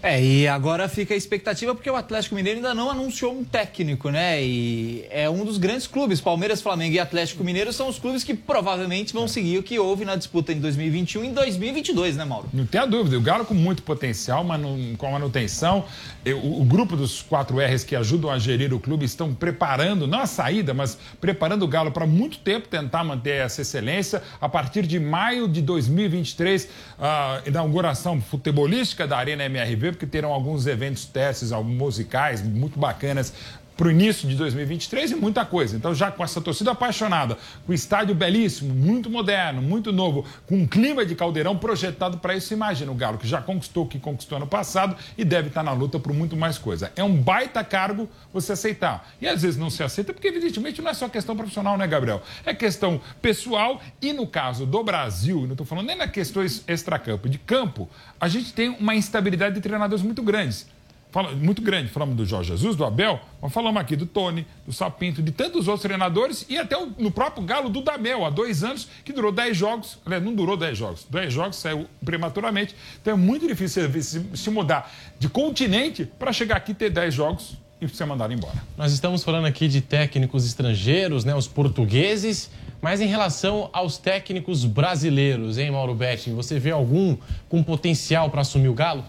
É, 0.04 0.22
e 0.22 0.46
agora 0.46 0.86
fica 0.86 1.14
a 1.14 1.16
expectativa 1.16 1.74
porque 1.74 1.88
o 1.88 1.96
Atlético 1.96 2.34
Mineiro 2.34 2.58
ainda 2.58 2.74
não 2.74 2.90
anunciou 2.90 3.32
um 3.32 3.42
técnico, 3.42 4.10
né? 4.10 4.44
E 4.44 5.06
é 5.08 5.30
um 5.30 5.46
dos 5.46 5.56
grandes 5.56 5.86
clubes. 5.86 6.20
Palmeiras, 6.20 6.60
Flamengo 6.60 6.94
e 6.94 7.00
Atlético 7.00 7.42
Mineiro 7.42 7.72
são 7.72 7.88
os 7.88 7.98
clubes 7.98 8.22
que 8.22 8.34
provavelmente 8.34 9.14
vão 9.14 9.26
seguir 9.26 9.56
o 9.56 9.62
que 9.62 9.78
houve 9.78 10.04
na 10.04 10.14
disputa 10.14 10.52
em 10.52 10.60
2021 10.60 11.24
e 11.24 11.28
em 11.28 11.32
2022, 11.32 12.18
né, 12.18 12.24
Mauro? 12.26 12.50
Não 12.52 12.66
tenha 12.66 12.84
dúvida. 12.84 13.16
O 13.16 13.20
Galo 13.22 13.46
com 13.46 13.54
muito 13.54 13.82
potencial, 13.82 14.44
mas 14.44 14.60
com 14.98 15.06
a 15.06 15.10
manutenção. 15.12 15.86
O, 16.26 16.60
o 16.60 16.64
grupo 16.66 16.98
dos 16.98 17.22
4 17.22 17.56
R's 17.56 17.82
que 17.82 17.96
ajudam 17.96 18.30
a 18.30 18.38
gerir 18.38 18.74
o 18.74 18.78
clube 18.78 19.06
estão 19.06 19.32
preparando, 19.32 20.06
não 20.06 20.18
a 20.18 20.26
saída, 20.26 20.74
mas 20.74 20.98
preparando 21.18 21.62
o 21.62 21.68
Galo 21.68 21.90
para 21.90 22.06
muito 22.06 22.40
tempo 22.40 22.68
tentar 22.68 23.04
manter 23.04 23.36
essa 23.36 23.62
excelência. 23.62 24.22
A 24.38 24.50
partir 24.50 24.86
de 24.86 25.00
maio 25.00 25.48
de 25.48 25.62
2023, 25.62 26.68
a 26.98 27.40
inauguração 27.46 28.20
futebolística 28.20 29.06
da 29.06 29.16
Arena 29.16 29.46
MRV, 29.46 29.93
porque 29.94 30.06
terão 30.06 30.32
alguns 30.32 30.66
eventos 30.66 31.04
testes, 31.04 31.50
musicais 31.62 32.42
muito 32.42 32.78
bacanas 32.78 33.32
para 33.76 33.88
o 33.88 33.90
início 33.90 34.28
de 34.28 34.36
2023 34.36 35.12
e 35.12 35.14
muita 35.16 35.44
coisa. 35.44 35.76
Então, 35.76 35.94
já 35.94 36.10
com 36.10 36.22
essa 36.22 36.40
torcida 36.40 36.70
apaixonada, 36.70 37.36
com 37.66 37.72
o 37.72 37.74
estádio 37.74 38.14
belíssimo, 38.14 38.74
muito 38.74 39.10
moderno, 39.10 39.60
muito 39.60 39.92
novo, 39.92 40.24
com 40.46 40.56
um 40.56 40.66
clima 40.66 41.04
de 41.04 41.14
caldeirão 41.14 41.56
projetado 41.56 42.18
para 42.18 42.36
isso, 42.36 42.52
imagina 42.52 42.90
o 42.90 42.94
Galo, 42.94 43.18
que 43.18 43.26
já 43.26 43.40
conquistou 43.40 43.84
o 43.84 43.88
que 43.88 43.98
conquistou 43.98 44.36
ano 44.36 44.46
passado 44.46 44.96
e 45.18 45.24
deve 45.24 45.48
estar 45.48 45.62
na 45.62 45.72
luta 45.72 45.98
por 45.98 46.12
muito 46.12 46.36
mais 46.36 46.58
coisa. 46.58 46.92
É 46.94 47.02
um 47.02 47.16
baita 47.16 47.64
cargo 47.64 48.08
você 48.32 48.52
aceitar. 48.52 49.08
E 49.20 49.26
às 49.26 49.42
vezes 49.42 49.56
não 49.56 49.70
se 49.70 49.82
aceita, 49.82 50.12
porque 50.12 50.28
evidentemente 50.28 50.80
não 50.80 50.90
é 50.90 50.94
só 50.94 51.08
questão 51.08 51.36
profissional, 51.36 51.76
né, 51.76 51.86
Gabriel? 51.86 52.22
É 52.44 52.54
questão 52.54 53.00
pessoal 53.20 53.80
e 54.00 54.12
no 54.12 54.26
caso 54.26 54.66
do 54.66 54.82
Brasil, 54.82 55.42
não 55.42 55.52
estou 55.52 55.66
falando 55.66 55.86
nem 55.86 55.96
na 55.96 56.08
questões 56.08 56.62
extracampo, 56.68 57.28
de 57.28 57.38
campo, 57.38 57.88
a 58.20 58.28
gente 58.28 58.52
tem 58.52 58.68
uma 58.68 58.94
instabilidade 58.94 59.54
de 59.54 59.60
treinadores 59.60 60.04
muito 60.04 60.22
grandes. 60.22 60.66
Fala- 61.14 61.30
muito 61.30 61.62
grande. 61.62 61.88
Falamos 61.90 62.16
do 62.16 62.26
Jorge 62.26 62.48
Jesus, 62.50 62.74
do 62.74 62.84
Abel, 62.84 63.20
mas 63.40 63.52
falamos 63.52 63.80
aqui 63.80 63.94
do 63.94 64.04
Tony, 64.04 64.44
do 64.66 64.72
Sapinto, 64.72 65.22
de 65.22 65.30
tantos 65.30 65.68
outros 65.68 65.82
treinadores 65.82 66.44
e 66.48 66.58
até 66.58 66.76
o- 66.76 66.92
no 66.98 67.08
próprio 67.08 67.44
Galo 67.44 67.68
do 67.68 67.80
Damel, 67.82 68.24
há 68.24 68.30
dois 68.30 68.64
anos, 68.64 68.88
que 69.04 69.12
durou 69.12 69.30
10 69.30 69.56
jogos. 69.56 69.96
Aliás, 70.04 70.24
não 70.24 70.34
durou 70.34 70.56
10 70.56 70.76
jogos. 70.76 71.06
10 71.08 71.32
jogos 71.32 71.54
saiu 71.58 71.86
prematuramente. 72.04 72.74
Então 73.00 73.12
é 73.14 73.16
muito 73.16 73.46
difícil 73.46 73.88
se, 74.02 74.26
se- 74.34 74.50
mudar 74.50 74.92
de 75.16 75.28
continente 75.28 76.04
para 76.18 76.32
chegar 76.32 76.56
aqui 76.56 76.72
e 76.72 76.74
ter 76.74 76.90
10 76.90 77.14
jogos 77.14 77.56
e 77.80 77.86
ser 77.88 78.06
mandado 78.06 78.32
embora. 78.34 78.60
Nós 78.76 78.92
estamos 78.92 79.22
falando 79.22 79.44
aqui 79.46 79.68
de 79.68 79.80
técnicos 79.80 80.44
estrangeiros, 80.44 81.24
né, 81.24 81.32
os 81.32 81.46
portugueses, 81.46 82.50
mas 82.82 83.00
em 83.00 83.06
relação 83.06 83.70
aos 83.72 83.98
técnicos 83.98 84.64
brasileiros, 84.64 85.58
hein, 85.58 85.70
Mauro 85.70 85.94
Betti? 85.94 86.30
Você 86.30 86.58
vê 86.58 86.72
algum 86.72 87.16
com 87.48 87.62
potencial 87.62 88.30
para 88.30 88.40
assumir 88.40 88.66
o 88.68 88.74
Galo? 88.74 89.04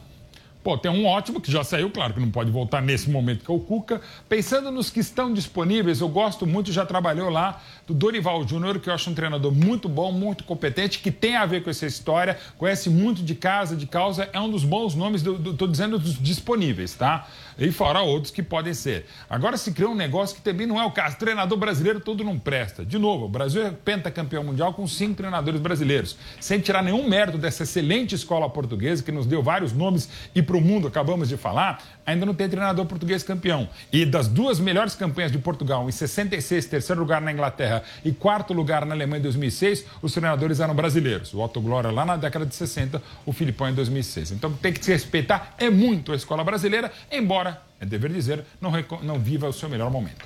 Pô, 0.66 0.76
tem 0.76 0.90
um 0.90 1.06
ótimo 1.06 1.40
que 1.40 1.52
já 1.52 1.64
saiu, 1.64 1.92
claro 1.92 2.16
que 2.16 2.20
não 2.20 2.32
pode 2.32 2.50
voltar 2.50 2.82
nesse 2.82 3.08
momento, 3.08 3.46
que 3.46 3.52
é 3.52 3.54
o 3.54 3.60
Cuca. 3.60 4.02
Pensando 4.28 4.72
nos 4.72 4.90
que 4.90 5.00
estão 5.00 5.32
disponíveis, 5.32 6.02
eu 6.02 6.10
gosto 6.10 6.48
muito, 6.48 6.72
já 6.72 6.84
trabalhou 6.84 7.30
lá, 7.30 7.62
do 7.86 7.94
Dorival 7.94 8.48
Júnior, 8.48 8.80
que 8.80 8.90
eu 8.90 8.94
acho 8.96 9.12
um 9.12 9.14
treinador 9.14 9.52
muito 9.52 9.88
bom, 9.88 10.12
muito 10.12 10.44
competente, 10.44 10.98
que 10.98 11.12
tem 11.12 11.36
a 11.36 11.46
ver 11.46 11.62
com 11.62 11.70
essa 11.70 11.86
história, 11.86 12.40
conhece 12.58 12.90
muito 12.90 13.22
de 13.22 13.36
casa, 13.36 13.76
de 13.76 13.86
causa, 13.86 14.28
é 14.34 14.40
um 14.40 14.50
dos 14.50 14.64
bons 14.64 14.96
nomes, 14.96 15.22
tô 15.56 15.68
dizendo 15.68 16.00
dos 16.00 16.20
disponíveis, 16.20 16.96
tá? 16.96 17.28
E 17.58 17.72
fora 17.72 18.02
outros 18.02 18.32
que 18.32 18.44
podem 18.44 18.74
ser. 18.74 19.06
Agora 19.30 19.58
se 19.58 19.72
criou 19.72 19.92
um 19.92 19.96
negócio 19.96 20.36
que 20.36 20.42
também 20.42 20.68
não 20.68 20.80
é 20.80 20.86
o 20.86 20.92
caso. 20.92 21.18
Treinador 21.18 21.58
brasileiro 21.58 22.00
todo 22.00 22.24
não 22.24 22.38
presta. 22.38 22.86
De 22.86 22.98
novo, 22.98 23.26
o 23.26 23.30
Brasil 23.30 23.66
é 23.66 23.72
pentacampeão 23.72 24.44
mundial 24.44 24.74
com 24.74 24.86
cinco 24.88 25.16
treinadores 25.16 25.62
brasileiros. 25.62 26.18
Sem 26.40 26.60
tirar 26.60 26.84
nenhum 26.84 27.08
mérito 27.08 27.38
dessa 27.38 27.64
excelente 27.64 28.14
escola 28.16 28.50
portuguesa, 28.50 29.04
que 29.04 29.12
nos 29.12 29.26
deu 29.26 29.42
vários 29.42 29.72
nomes 29.72 30.10
e 30.34 30.42
para 30.42 30.58
o 30.58 30.62
mundo, 30.62 30.88
acabamos 30.88 31.30
de 31.30 31.38
falar, 31.38 31.82
ainda 32.06 32.26
não 32.26 32.34
tem 32.34 32.48
treinador 32.48 32.86
português 32.86 33.24
campeão. 33.24 33.68
E 33.92 34.06
das 34.06 34.28
duas 34.28 34.60
melhores 34.60 34.96
campanhas 34.96 35.32
de 35.32 35.38
Portugal, 35.38 35.88
em 35.88 35.92
66, 35.92 36.66
terceiro 36.66 37.02
lugar 37.02 37.22
na 37.22 37.32
Inglaterra 37.32 37.84
e 38.04 38.12
quarto 38.12 38.54
lugar 38.54 38.86
na 38.86 38.94
Alemanha 38.94 39.20
em 39.20 39.24
2006, 39.24 39.86
os 40.02 40.14
treinadores 40.14 40.60
eram 40.60 40.76
brasileiros. 40.76 41.34
O 41.34 41.40
Otto 41.40 41.60
Glória 41.62 41.92
lá 41.92 42.06
na 42.06 42.16
década 42.16 42.46
de 42.46 42.56
60, 42.56 43.02
o 43.26 43.34
Filipão 43.34 43.70
em 43.70 43.74
2006. 43.74 44.32
Então 44.32 44.54
tem 44.54 44.72
que 44.72 44.84
se 44.84 44.92
respeitar, 44.92 45.56
é 45.58 45.70
muito 45.70 46.12
a 46.12 46.16
escola 46.16 46.44
brasileira, 46.44 46.92
embora, 47.12 47.62
é 47.80 47.86
dever 47.86 48.12
dizer, 48.12 48.44
não, 48.62 48.72
não 49.02 49.20
viva 49.20 49.48
o 49.48 49.54
seu 49.54 49.70
melhor 49.70 49.90
momento. 49.90 50.26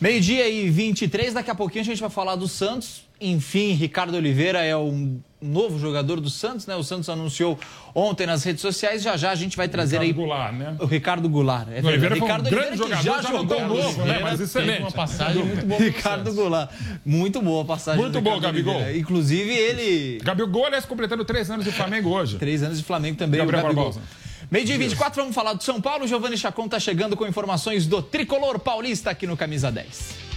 Meio-dia 0.00 0.48
e 0.48 0.68
23, 0.68 1.34
daqui 1.34 1.48
a 1.48 1.54
pouquinho 1.54 1.82
a 1.82 1.84
gente 1.84 2.00
vai 2.00 2.10
falar 2.10 2.34
do 2.34 2.48
Santos. 2.48 3.04
Enfim, 3.24 3.72
Ricardo 3.74 4.16
Oliveira 4.16 4.64
é 4.64 4.76
um 4.76 5.20
novo 5.40 5.78
jogador 5.78 6.20
do 6.20 6.28
Santos, 6.28 6.66
né? 6.66 6.74
O 6.74 6.82
Santos 6.82 7.08
anunciou 7.08 7.56
ontem 7.94 8.26
nas 8.26 8.42
redes 8.42 8.60
sociais. 8.60 9.00
Já 9.02 9.16
já 9.16 9.30
a 9.30 9.34
gente 9.36 9.56
vai 9.56 9.68
trazer 9.68 10.00
Ricardo 10.00 10.08
aí. 10.08 10.26
Goulart, 10.26 10.54
né? 10.54 10.76
O 10.80 10.86
Ricardo 10.86 11.28
Goulart. 11.28 11.68
É 11.68 11.80
O 11.80 11.86
Oliveira 11.86 12.14
verdade. 12.14 12.18
foi 12.18 12.20
um 12.20 12.24
Ricardo 12.24 12.50
grande 12.50 12.82
Oliveira 12.82 12.96
que 12.96 13.04
jogador, 13.04 13.22
já 13.22 13.22
já 13.22 13.36
jogou 13.36 13.56
tão 13.56 13.68
novo, 13.68 14.04
né? 14.04 14.18
Mas 14.20 14.30
Teve 14.32 14.42
excelente. 14.44 14.80
uma 14.80 14.90
passagem 14.90 15.44
muito 15.44 15.66
boa 15.66 15.80
Ricardo 15.80 16.34
Goulart. 16.34 16.70
Muito 17.04 17.40
boa 17.42 17.62
a 17.62 17.64
passagem 17.64 18.02
Muito 18.02 18.18
Ricardo 18.18 18.40
Gabigol. 18.40 18.74
Oliveira. 18.74 18.98
Inclusive 18.98 19.50
ele... 19.52 20.18
Gabigol, 20.22 20.66
aliás, 20.66 20.84
completando 20.84 21.24
três 21.24 21.48
anos 21.48 21.64
de 21.64 21.70
Flamengo 21.70 22.10
hoje. 22.10 22.38
Três 22.38 22.62
anos 22.62 22.78
de 22.78 22.84
Flamengo 22.84 23.16
também, 23.18 23.38
Gabriel 23.38 23.62
Gabigol. 23.62 23.84
Barbosa. 23.84 24.02
Meio 24.50 24.66
dia 24.66 24.74
e 24.74 24.78
24, 24.78 25.22
vamos 25.22 25.34
falar 25.34 25.54
do 25.54 25.62
São 25.62 25.80
Paulo. 25.80 26.06
Giovanni 26.06 26.36
Chacon 26.36 26.68
tá 26.68 26.78
chegando 26.80 27.16
com 27.16 27.26
informações 27.26 27.86
do 27.86 28.02
Tricolor 28.02 28.58
Paulista 28.58 29.10
aqui 29.10 29.26
no 29.26 29.36
Camisa 29.36 29.70
10. 29.70 30.31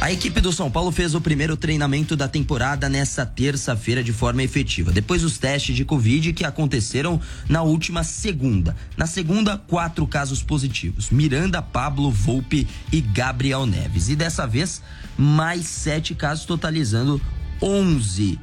A 0.00 0.10
equipe 0.10 0.40
do 0.40 0.50
São 0.50 0.70
Paulo 0.70 0.90
fez 0.90 1.14
o 1.14 1.20
primeiro 1.20 1.58
treinamento 1.58 2.16
da 2.16 2.26
temporada 2.26 2.88
nesta 2.88 3.26
terça-feira 3.26 4.02
de 4.02 4.14
forma 4.14 4.42
efetiva, 4.42 4.90
depois 4.90 5.20
dos 5.20 5.36
testes 5.36 5.76
de 5.76 5.84
Covid 5.84 6.32
que 6.32 6.42
aconteceram 6.42 7.20
na 7.46 7.60
última 7.62 8.02
segunda. 8.02 8.74
Na 8.96 9.06
segunda, 9.06 9.58
quatro 9.58 10.06
casos 10.06 10.42
positivos: 10.42 11.10
Miranda, 11.10 11.60
Pablo, 11.60 12.10
Volpe 12.10 12.66
e 12.90 13.02
Gabriel 13.02 13.66
Neves. 13.66 14.08
E 14.08 14.16
dessa 14.16 14.46
vez, 14.46 14.80
mais 15.18 15.66
sete 15.66 16.14
casos, 16.14 16.46
totalizando 16.46 17.20
11. 17.60 18.40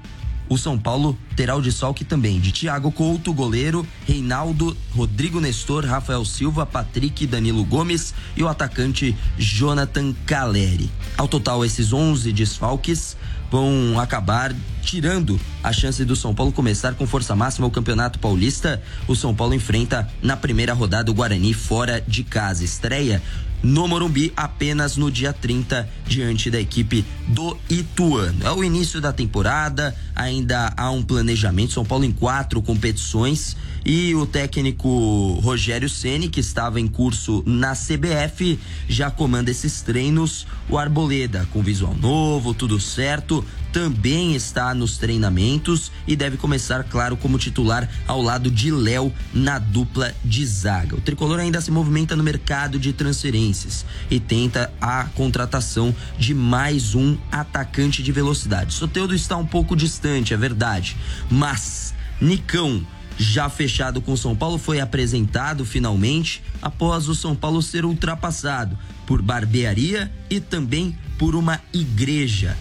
O 0.49 0.57
São 0.57 0.77
Paulo 0.77 1.17
terá 1.35 1.55
o 1.55 1.61
desfalque 1.61 2.05
também 2.05 2.39
de 2.39 2.51
Thiago 2.51 2.91
Couto, 2.91 3.33
goleiro, 3.33 3.85
Reinaldo, 4.05 4.75
Rodrigo 4.95 5.41
Nestor, 5.41 5.85
Rafael 5.85 6.23
Silva, 6.23 6.65
Patrick, 6.65 7.27
Danilo 7.27 7.65
Gomes 7.65 8.13
e 8.35 8.43
o 8.43 8.47
atacante 8.47 9.15
Jonathan 9.37 10.13
Caleri. 10.25 10.89
Ao 11.17 11.27
total, 11.27 11.65
esses 11.65 11.91
11 11.91 12.31
desfalques 12.31 13.17
vão 13.51 13.99
acabar 13.99 14.55
tirando 14.81 15.39
a 15.67 15.73
chance 15.73 16.05
do 16.05 16.15
São 16.15 16.33
Paulo 16.33 16.53
começar 16.53 16.93
com 16.93 17.05
força 17.05 17.35
máxima 17.35 17.67
o 17.67 17.71
Campeonato 17.71 18.19
Paulista. 18.19 18.81
O 19.05 19.13
São 19.17 19.35
Paulo 19.35 19.53
enfrenta 19.53 20.07
na 20.21 20.37
primeira 20.37 20.73
rodada 20.73 21.11
o 21.11 21.13
Guarani 21.13 21.53
fora 21.53 21.99
de 21.99 22.23
casa. 22.23 22.63
Estreia 22.63 23.21
no 23.61 23.85
Morumbi 23.85 24.31
apenas 24.37 24.95
no 24.95 25.11
dia 25.11 25.33
30 25.33 25.89
diante 26.07 26.49
da 26.49 26.57
equipe 26.57 27.03
do 27.27 27.57
Ituano. 27.69 28.45
É 28.45 28.51
o 28.51 28.63
início 28.63 29.01
da 29.01 29.11
temporada, 29.11 29.93
ainda 30.15 30.71
há 30.77 30.89
um 30.89 31.03
planejamento. 31.03 31.73
São 31.73 31.83
Paulo 31.83 32.05
em 32.05 32.11
quatro 32.11 32.61
competições 32.61 33.57
e 33.85 34.13
o 34.15 34.25
técnico 34.25 35.39
Rogério 35.41 35.89
Ceni, 35.89 36.29
que 36.29 36.39
estava 36.39 36.79
em 36.79 36.87
curso 36.87 37.43
na 37.45 37.73
CBF, 37.73 38.59
já 38.87 39.09
comanda 39.09 39.51
esses 39.51 39.81
treinos. 39.81 40.47
O 40.69 40.77
Arboleda, 40.77 41.47
com 41.51 41.61
visual 41.61 41.95
novo, 41.95 42.53
tudo 42.53 42.79
certo, 42.79 43.43
também 43.77 44.33
está 44.33 44.73
nos 44.73 44.97
treinamentos 44.97 45.91
e 46.07 46.15
deve 46.15 46.35
começar, 46.35 46.83
claro, 46.85 47.15
como 47.15 47.37
titular 47.37 47.87
ao 48.07 48.23
lado 48.23 48.49
de 48.49 48.71
Léo 48.71 49.13
na 49.31 49.59
dupla 49.59 50.15
de 50.25 50.43
zaga. 50.47 50.95
O 50.95 51.01
tricolor 51.01 51.39
ainda 51.39 51.61
se 51.61 51.69
movimenta 51.69 52.15
no 52.15 52.23
mercado 52.23 52.79
de 52.79 52.91
transferências 52.91 53.85
e 54.09 54.19
tenta 54.19 54.73
a 54.81 55.03
contratação 55.13 55.95
de 56.17 56.33
mais 56.33 56.95
um 56.95 57.15
atacante 57.31 58.01
de 58.01 58.11
velocidade. 58.11 58.73
Soteudo 58.73 59.13
está 59.13 59.37
um 59.37 59.45
pouco 59.45 59.75
distante, 59.75 60.33
é 60.33 60.37
verdade, 60.37 60.97
mas 61.29 61.93
Nicão 62.19 62.83
já 63.15 63.47
fechado 63.47 64.01
com 64.01 64.17
São 64.17 64.35
Paulo, 64.35 64.57
foi 64.57 64.79
apresentado 64.79 65.63
finalmente 65.63 66.41
após 66.63 67.07
o 67.07 67.13
São 67.13 67.35
Paulo 67.35 67.61
ser 67.61 67.85
ultrapassado 67.85 68.75
por 69.05 69.21
barbearia 69.21 70.11
e 70.31 70.39
também 70.39 70.97
por 71.19 71.35
uma 71.35 71.61
igreja 71.71 72.57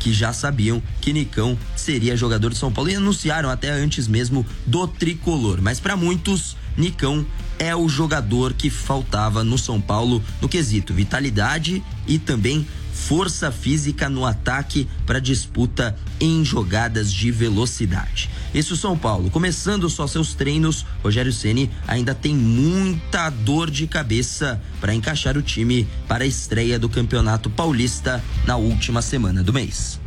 que 0.00 0.12
já 0.12 0.32
sabiam 0.32 0.82
que 1.00 1.12
Nicão 1.12 1.56
seria 1.76 2.16
jogador 2.16 2.50
de 2.50 2.58
São 2.58 2.72
Paulo 2.72 2.90
e 2.90 2.96
anunciaram 2.96 3.50
até 3.50 3.70
antes 3.70 4.08
mesmo 4.08 4.44
do 4.66 4.88
tricolor. 4.88 5.60
Mas 5.62 5.78
para 5.78 5.96
muitos, 5.96 6.56
Nicão 6.76 7.24
é 7.58 7.76
o 7.76 7.88
jogador 7.88 8.54
que 8.54 8.70
faltava 8.70 9.44
no 9.44 9.58
São 9.58 9.80
Paulo 9.80 10.22
no 10.40 10.48
quesito 10.48 10.94
vitalidade 10.94 11.82
e 12.08 12.18
também 12.18 12.66
força 12.92 13.52
física 13.52 14.08
no 14.08 14.24
ataque 14.24 14.88
para 15.06 15.20
disputa 15.20 15.96
em 16.18 16.44
jogadas 16.44 17.12
de 17.12 17.30
velocidade. 17.30 18.30
Esse 18.52 18.72
é 18.72 18.74
o 18.74 18.76
São 18.76 18.98
Paulo, 18.98 19.30
começando 19.30 19.88
só 19.88 20.08
seus 20.08 20.34
treinos, 20.34 20.84
Rogério 21.04 21.32
Ceni 21.32 21.70
ainda 21.86 22.16
tem 22.16 22.34
muita 22.34 23.30
dor 23.30 23.70
de 23.70 23.86
cabeça 23.86 24.60
para 24.80 24.92
encaixar 24.92 25.38
o 25.38 25.42
time 25.42 25.86
para 26.08 26.24
a 26.24 26.26
estreia 26.26 26.76
do 26.76 26.88
Campeonato 26.88 27.48
Paulista 27.48 28.20
na 28.44 28.56
última 28.56 29.02
semana 29.02 29.40
do 29.44 29.52
mês. 29.52 30.00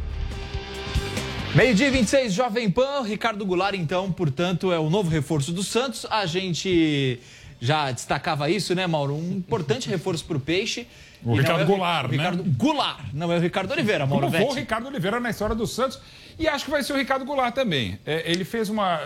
Meio-dia 1.55 1.87
e 1.87 1.91
26, 1.91 2.33
Jovem 2.33 2.69
Pan. 2.69 3.03
Ricardo 3.03 3.45
Goulart, 3.45 3.75
então, 3.75 4.11
portanto, 4.11 4.73
é 4.73 4.79
o 4.79 4.89
novo 4.89 5.09
reforço 5.09 5.53
do 5.53 5.63
Santos. 5.63 6.05
A 6.09 6.25
gente 6.25 7.19
já 7.61 7.91
destacava 7.91 8.49
isso, 8.49 8.75
né, 8.75 8.85
Mauro? 8.87 9.15
Um 9.15 9.37
importante 9.37 9.87
reforço 9.89 10.25
para 10.25 10.35
o 10.35 10.39
Peixe. 10.39 10.85
O 11.25 11.35
E 11.35 11.39
Ricardo 11.39 11.61
é 11.61 11.65
Goulart, 11.65 12.05
o 12.05 12.07
né? 12.09 12.17
Ricardo 12.17 12.43
Goulart, 12.43 12.99
não 13.13 13.31
é 13.31 13.37
o 13.37 13.39
Ricardo 13.39 13.71
Oliveira, 13.71 14.05
Mauro 14.05 14.27
Como 14.27 14.37
foi 14.37 14.45
o. 14.45 14.53
Ricardo 14.53 14.87
Oliveira 14.87 15.19
na 15.19 15.29
história 15.29 15.55
do 15.55 15.65
Santos. 15.65 15.99
E 16.37 16.47
acho 16.47 16.65
que 16.65 16.71
vai 16.71 16.83
ser 16.83 16.93
o 16.93 16.97
Ricardo 16.97 17.23
Goulart 17.25 17.53
também. 17.53 17.99
É, 18.05 18.29
ele 18.29 18.43
fez 18.43 18.69
uma. 18.69 19.01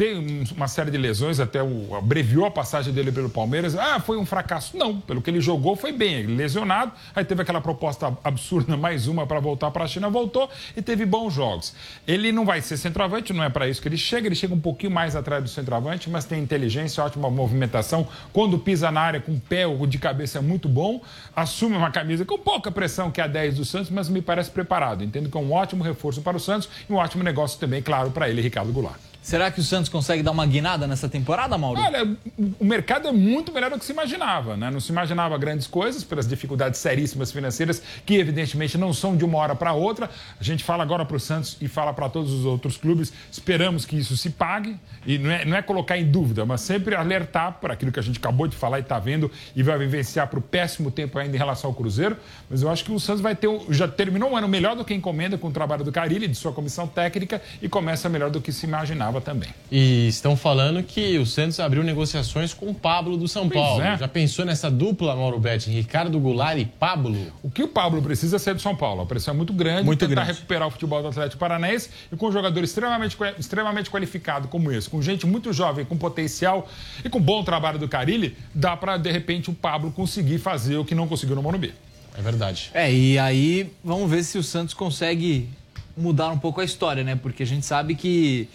Tem 0.00 0.16
um- 0.16 0.44
uma 0.56 0.66
série 0.66 0.90
de 0.90 0.96
lesões, 0.96 1.40
até 1.40 1.62
o, 1.62 1.94
abreviou 1.94 2.46
a 2.46 2.50
passagem 2.50 2.90
dele 2.90 3.12
pelo 3.12 3.28
Palmeiras. 3.28 3.76
Ah, 3.76 4.00
foi 4.00 4.16
um 4.16 4.24
fracasso. 4.24 4.74
Não, 4.74 4.98
pelo 4.98 5.20
que 5.20 5.28
ele 5.28 5.42
jogou, 5.42 5.76
foi 5.76 5.92
bem. 5.92 6.14
Ele 6.20 6.36
lesionado, 6.36 6.92
aí 7.14 7.22
teve 7.22 7.42
aquela 7.42 7.60
proposta 7.60 8.16
absurda, 8.24 8.74
mais 8.78 9.06
uma 9.06 9.26
para 9.26 9.38
voltar 9.40 9.70
para 9.70 9.84
a 9.84 9.86
China, 9.86 10.08
voltou 10.08 10.48
e 10.74 10.80
teve 10.80 11.04
bons 11.04 11.34
jogos. 11.34 11.74
Ele 12.08 12.32
não 12.32 12.46
vai 12.46 12.62
ser 12.62 12.78
centroavante, 12.78 13.34
não 13.34 13.44
é 13.44 13.50
para 13.50 13.68
isso 13.68 13.82
que 13.82 13.88
ele 13.88 13.98
chega, 13.98 14.26
ele 14.26 14.34
chega 14.34 14.54
um 14.54 14.58
pouquinho 14.58 14.90
mais 14.90 15.14
atrás 15.14 15.42
do 15.44 15.50
centroavante, 15.50 16.08
mas 16.08 16.24
tem 16.24 16.42
inteligência, 16.42 17.04
ótima 17.04 17.28
movimentação. 17.28 18.08
Quando 18.32 18.58
pisa 18.58 18.90
na 18.90 19.02
área 19.02 19.20
com 19.20 19.32
o 19.32 19.38
pé 19.38 19.66
ou 19.66 19.86
de 19.86 19.98
cabeça 19.98 20.38
é 20.38 20.40
muito 20.40 20.66
bom, 20.66 21.02
assume 21.36 21.76
uma 21.76 21.90
camisa 21.90 22.24
com 22.24 22.38
pouca 22.38 22.70
pressão 22.70 23.10
que 23.10 23.20
é 23.20 23.24
a 23.24 23.26
10 23.26 23.56
do 23.56 23.66
Santos, 23.66 23.90
mas 23.90 24.08
me 24.08 24.22
parece 24.22 24.50
preparado. 24.50 25.04
Entendo 25.04 25.28
que 25.28 25.36
é 25.36 25.40
um 25.40 25.52
ótimo 25.52 25.84
reforço 25.84 26.22
para 26.22 26.38
o 26.38 26.40
Santos 26.40 26.70
e 26.88 26.90
um 26.90 26.96
ótimo 26.96 27.22
negócio 27.22 27.60
também, 27.60 27.82
claro, 27.82 28.10
para 28.10 28.30
ele, 28.30 28.40
Ricardo 28.40 28.72
Goulart. 28.72 29.09
Será 29.22 29.50
que 29.50 29.60
o 29.60 29.62
Santos 29.62 29.90
consegue 29.90 30.22
dar 30.22 30.30
uma 30.30 30.46
guinada 30.46 30.86
nessa 30.86 31.08
temporada, 31.08 31.56
Mauro? 31.58 31.78
Olha, 31.78 32.16
o 32.58 32.64
mercado 32.64 33.06
é 33.06 33.12
muito 33.12 33.52
melhor 33.52 33.70
do 33.70 33.78
que 33.78 33.84
se 33.84 33.92
imaginava, 33.92 34.56
né? 34.56 34.70
Não 34.70 34.80
se 34.80 34.90
imaginava 34.90 35.36
grandes 35.36 35.66
coisas 35.66 36.02
pelas 36.02 36.26
dificuldades 36.26 36.80
seríssimas 36.80 37.30
financeiras, 37.30 37.82
que 38.06 38.16
evidentemente 38.16 38.78
não 38.78 38.94
são 38.94 39.14
de 39.14 39.24
uma 39.24 39.36
hora 39.38 39.54
para 39.54 39.72
outra. 39.74 40.08
A 40.40 40.42
gente 40.42 40.64
fala 40.64 40.82
agora 40.82 41.04
para 41.04 41.16
o 41.16 41.20
Santos 41.20 41.58
e 41.60 41.68
fala 41.68 41.92
para 41.92 42.08
todos 42.08 42.32
os 42.32 42.46
outros 42.46 42.78
clubes. 42.78 43.12
Esperamos 43.30 43.84
que 43.84 43.96
isso 43.96 44.16
se 44.16 44.30
pague 44.30 44.76
e 45.06 45.18
não 45.18 45.30
é, 45.30 45.44
não 45.44 45.56
é 45.56 45.60
colocar 45.60 45.98
em 45.98 46.10
dúvida, 46.10 46.46
mas 46.46 46.62
sempre 46.62 46.94
alertar 46.94 47.58
para 47.60 47.74
aquilo 47.74 47.92
que 47.92 48.00
a 48.00 48.02
gente 48.02 48.18
acabou 48.18 48.48
de 48.48 48.56
falar 48.56 48.78
e 48.78 48.82
está 48.82 48.98
vendo 48.98 49.30
e 49.54 49.62
vai 49.62 49.76
vivenciar 49.76 50.28
para 50.28 50.38
o 50.38 50.42
péssimo 50.42 50.90
tempo 50.90 51.18
ainda 51.18 51.36
em 51.36 51.38
relação 51.38 51.68
ao 51.68 51.74
Cruzeiro. 51.74 52.16
Mas 52.48 52.62
eu 52.62 52.70
acho 52.70 52.84
que 52.84 52.92
o 52.92 52.98
Santos 52.98 53.20
vai 53.20 53.36
ter 53.36 53.50
já 53.68 53.86
terminou 53.86 54.30
um 54.30 54.36
ano 54.36 54.48
melhor 54.48 54.74
do 54.74 54.84
que 54.84 54.94
encomenda 54.94 55.36
com 55.36 55.48
o 55.48 55.52
trabalho 55.52 55.84
do 55.84 55.92
Carilli, 55.92 56.26
de 56.26 56.34
sua 56.34 56.52
comissão 56.52 56.86
técnica 56.86 57.42
e 57.60 57.68
começa 57.68 58.08
melhor 58.08 58.30
do 58.30 58.40
que 58.40 58.50
se 58.50 58.64
imaginava 58.64 59.09
também. 59.18 59.48
E 59.72 60.08
estão 60.08 60.36
falando 60.36 60.82
que 60.82 61.16
o 61.16 61.24
Santos 61.24 61.58
abriu 61.58 61.82
negociações 61.82 62.52
com 62.52 62.66
o 62.68 62.74
Pablo 62.74 63.16
do 63.16 63.26
São 63.26 63.48
Pois 63.48 63.58
Paulo. 63.58 63.82
é. 63.82 63.96
Já 63.96 64.06
pensou 64.06 64.44
nessa 64.44 64.70
dupla, 64.70 65.16
Mauro 65.16 65.38
Betti? 65.38 65.70
Ricardo 65.70 66.20
Goulart 66.20 66.58
e 66.58 66.66
Pablo? 66.66 67.16
O 67.42 67.50
que 67.50 67.62
o 67.62 67.68
Pablo 67.68 68.02
precisa 68.02 68.36
é 68.36 68.38
ser 68.38 68.54
do 68.54 68.60
São 68.60 68.76
Paulo. 68.76 69.00
A 69.00 69.06
pressão 69.06 69.32
é 69.32 69.36
muito 69.36 69.54
grande. 69.54 69.84
Muito 69.84 70.06
tentar 70.06 70.24
grande. 70.24 70.32
recuperar 70.32 70.68
o 70.68 70.70
futebol 70.70 71.00
do 71.00 71.08
Atlético 71.08 71.38
Paranaense 71.40 71.88
e 72.12 72.16
com 72.16 72.28
um 72.28 72.32
jogador 72.32 72.62
extremamente, 72.62 73.16
extremamente 73.38 73.88
qualificado 73.88 74.48
como 74.48 74.70
esse, 74.70 74.90
com 74.90 75.00
gente 75.00 75.26
muito 75.26 75.50
jovem, 75.52 75.86
com 75.86 75.96
potencial 75.96 76.68
e 77.02 77.08
com 77.08 77.18
bom 77.18 77.42
trabalho 77.42 77.78
do 77.78 77.88
Carilli, 77.88 78.36
dá 78.54 78.76
para 78.76 78.98
de 78.98 79.10
repente 79.10 79.48
o 79.48 79.54
Pablo 79.54 79.90
conseguir 79.90 80.38
fazer 80.38 80.76
o 80.76 80.84
que 80.84 80.94
não 80.94 81.08
conseguiu 81.08 81.36
no 81.36 81.42
Morumbi. 81.42 81.72
É 82.18 82.20
verdade. 82.20 82.70
É, 82.74 82.92
e 82.92 83.18
aí 83.18 83.72
vamos 83.84 84.10
ver 84.10 84.24
se 84.24 84.36
o 84.36 84.42
Santos 84.42 84.74
consegue 84.74 85.48
mudar 85.96 86.30
um 86.30 86.38
pouco 86.38 86.60
a 86.60 86.64
história, 86.64 87.04
né? 87.04 87.14
Porque 87.14 87.42
a 87.42 87.46
gente 87.46 87.64
sabe 87.64 87.94
que 87.94 88.48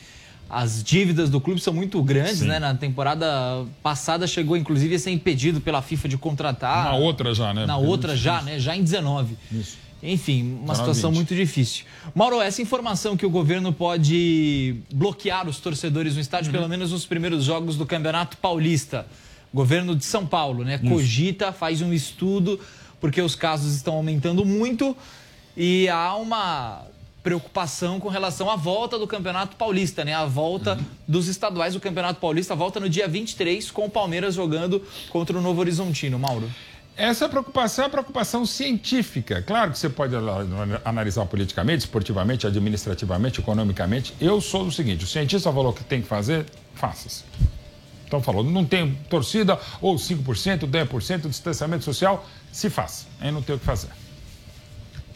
as 0.56 0.82
dívidas 0.82 1.30
do 1.30 1.41
clube 1.41 1.60
são 1.60 1.74
muito 1.74 2.02
grandes, 2.02 2.38
Sim. 2.39 2.48
né? 2.48 2.60
Na 2.60 2.74
temporada 2.74 3.65
passada 3.84 4.26
chegou 4.26 4.56
inclusive 4.56 4.96
a 4.96 5.00
ser 5.00 5.12
impedido 5.12 5.60
pela 5.60 5.82
FIFA 5.82 6.08
de 6.08 6.18
contratar. 6.18 6.86
Na 6.86 6.96
outra 6.96 7.34
já, 7.34 7.54
né? 7.54 7.65
Na 7.65 7.76
outra 7.76 8.15
já, 8.15 8.41
né? 8.41 8.58
Já 8.58 8.74
em 8.76 8.82
19. 8.82 9.38
Isso. 9.52 9.78
Enfim, 10.02 10.44
uma 10.44 10.74
19, 10.74 10.78
situação 10.78 11.10
20. 11.10 11.15
muito 11.18 11.36
difícil. 11.36 11.84
Mauro, 12.13 12.39
essa 12.41 12.62
informação 12.62 13.18
que 13.18 13.26
o 13.26 13.30
governo 13.30 13.74
pode 13.74 14.76
bloquear 14.94 15.46
os 15.50 15.60
torcedores 15.60 16.15
no 16.15 16.22
estádio, 16.22 16.48
Uhum. 16.52 16.58
pelo 16.58 16.70
menos 16.70 16.91
nos 16.91 17.06
primeiros 17.06 17.44
jogos 17.44 17.76
do 17.76 17.86
Campeonato 17.86 18.38
Paulista. 18.38 19.06
Governo 19.54 19.94
de 19.96 20.06
São 20.06 20.26
Paulo, 20.26 20.63
né? 20.63 20.78
Cogita, 20.78 21.52
faz 21.52 21.82
um 21.82 21.91
estudo, 21.94 22.60
porque 23.02 23.22
os 23.22 23.36
casos 23.36 23.74
estão 23.76 23.96
aumentando 23.96 24.46
muito 24.46 24.96
e 25.58 25.88
há 25.89 26.15
uma 26.15 26.84
preocupação 27.26 28.00
com 28.00 28.08
relação 28.08 28.52
à 28.52 28.56
volta 28.56 29.00
do 29.00 29.08
Campeonato 29.08 29.56
Paulista, 29.56 30.06
né? 30.06 30.14
A 30.14 30.28
volta 30.28 30.78
dos 31.08 31.28
estaduais 31.28 31.74
do 31.74 31.80
Campeonato 31.80 32.20
Paulista 32.20 32.56
volta 32.56 32.80
no 32.80 32.88
dia 32.88 33.08
23 33.08 33.72
com 33.72 33.86
o 33.86 33.90
Palmeiras 33.90 34.36
jogando 34.36 34.80
contra 35.10 35.36
o 35.36 35.42
Novo 35.42 35.60
Horizontino, 35.60 36.20
Mauro. 36.20 36.48
Essa 36.96 37.28
preocupação 37.28 37.86
é 37.86 37.88
a 37.88 37.90
preocupação 37.90 38.46
científica. 38.46 39.42
Claro 39.42 39.72
que 39.72 39.80
você 39.80 39.90
pode 39.90 40.14
analisar 40.86 41.26
politicamente, 41.26 41.80
esportivamente, 41.80 42.46
administrativamente, 42.46 43.40
economicamente. 43.40 44.14
Eu 44.22 44.40
sou 44.40 44.64
do 44.64 44.72
seguinte: 44.72 45.04
o 45.04 45.08
cientista 45.08 45.52
falou 45.52 45.74
que 45.74 45.84
tem 45.84 46.04
que 46.04 46.08
fazer, 46.08 46.46
faça-se. 46.76 47.24
Então 48.06 48.22
falou, 48.22 48.44
não 48.44 48.64
tem 48.64 48.94
torcida, 49.10 49.60
ou 49.82 49.96
5%, 49.96 50.70
10%, 50.70 51.28
distanciamento 51.28 51.84
social, 51.84 52.24
se 52.52 52.70
faça. 52.70 53.08
Aí 53.20 53.32
não 53.32 53.42
tem 53.42 53.56
o 53.56 53.60
que 53.60 53.66
fazer. 53.66 53.90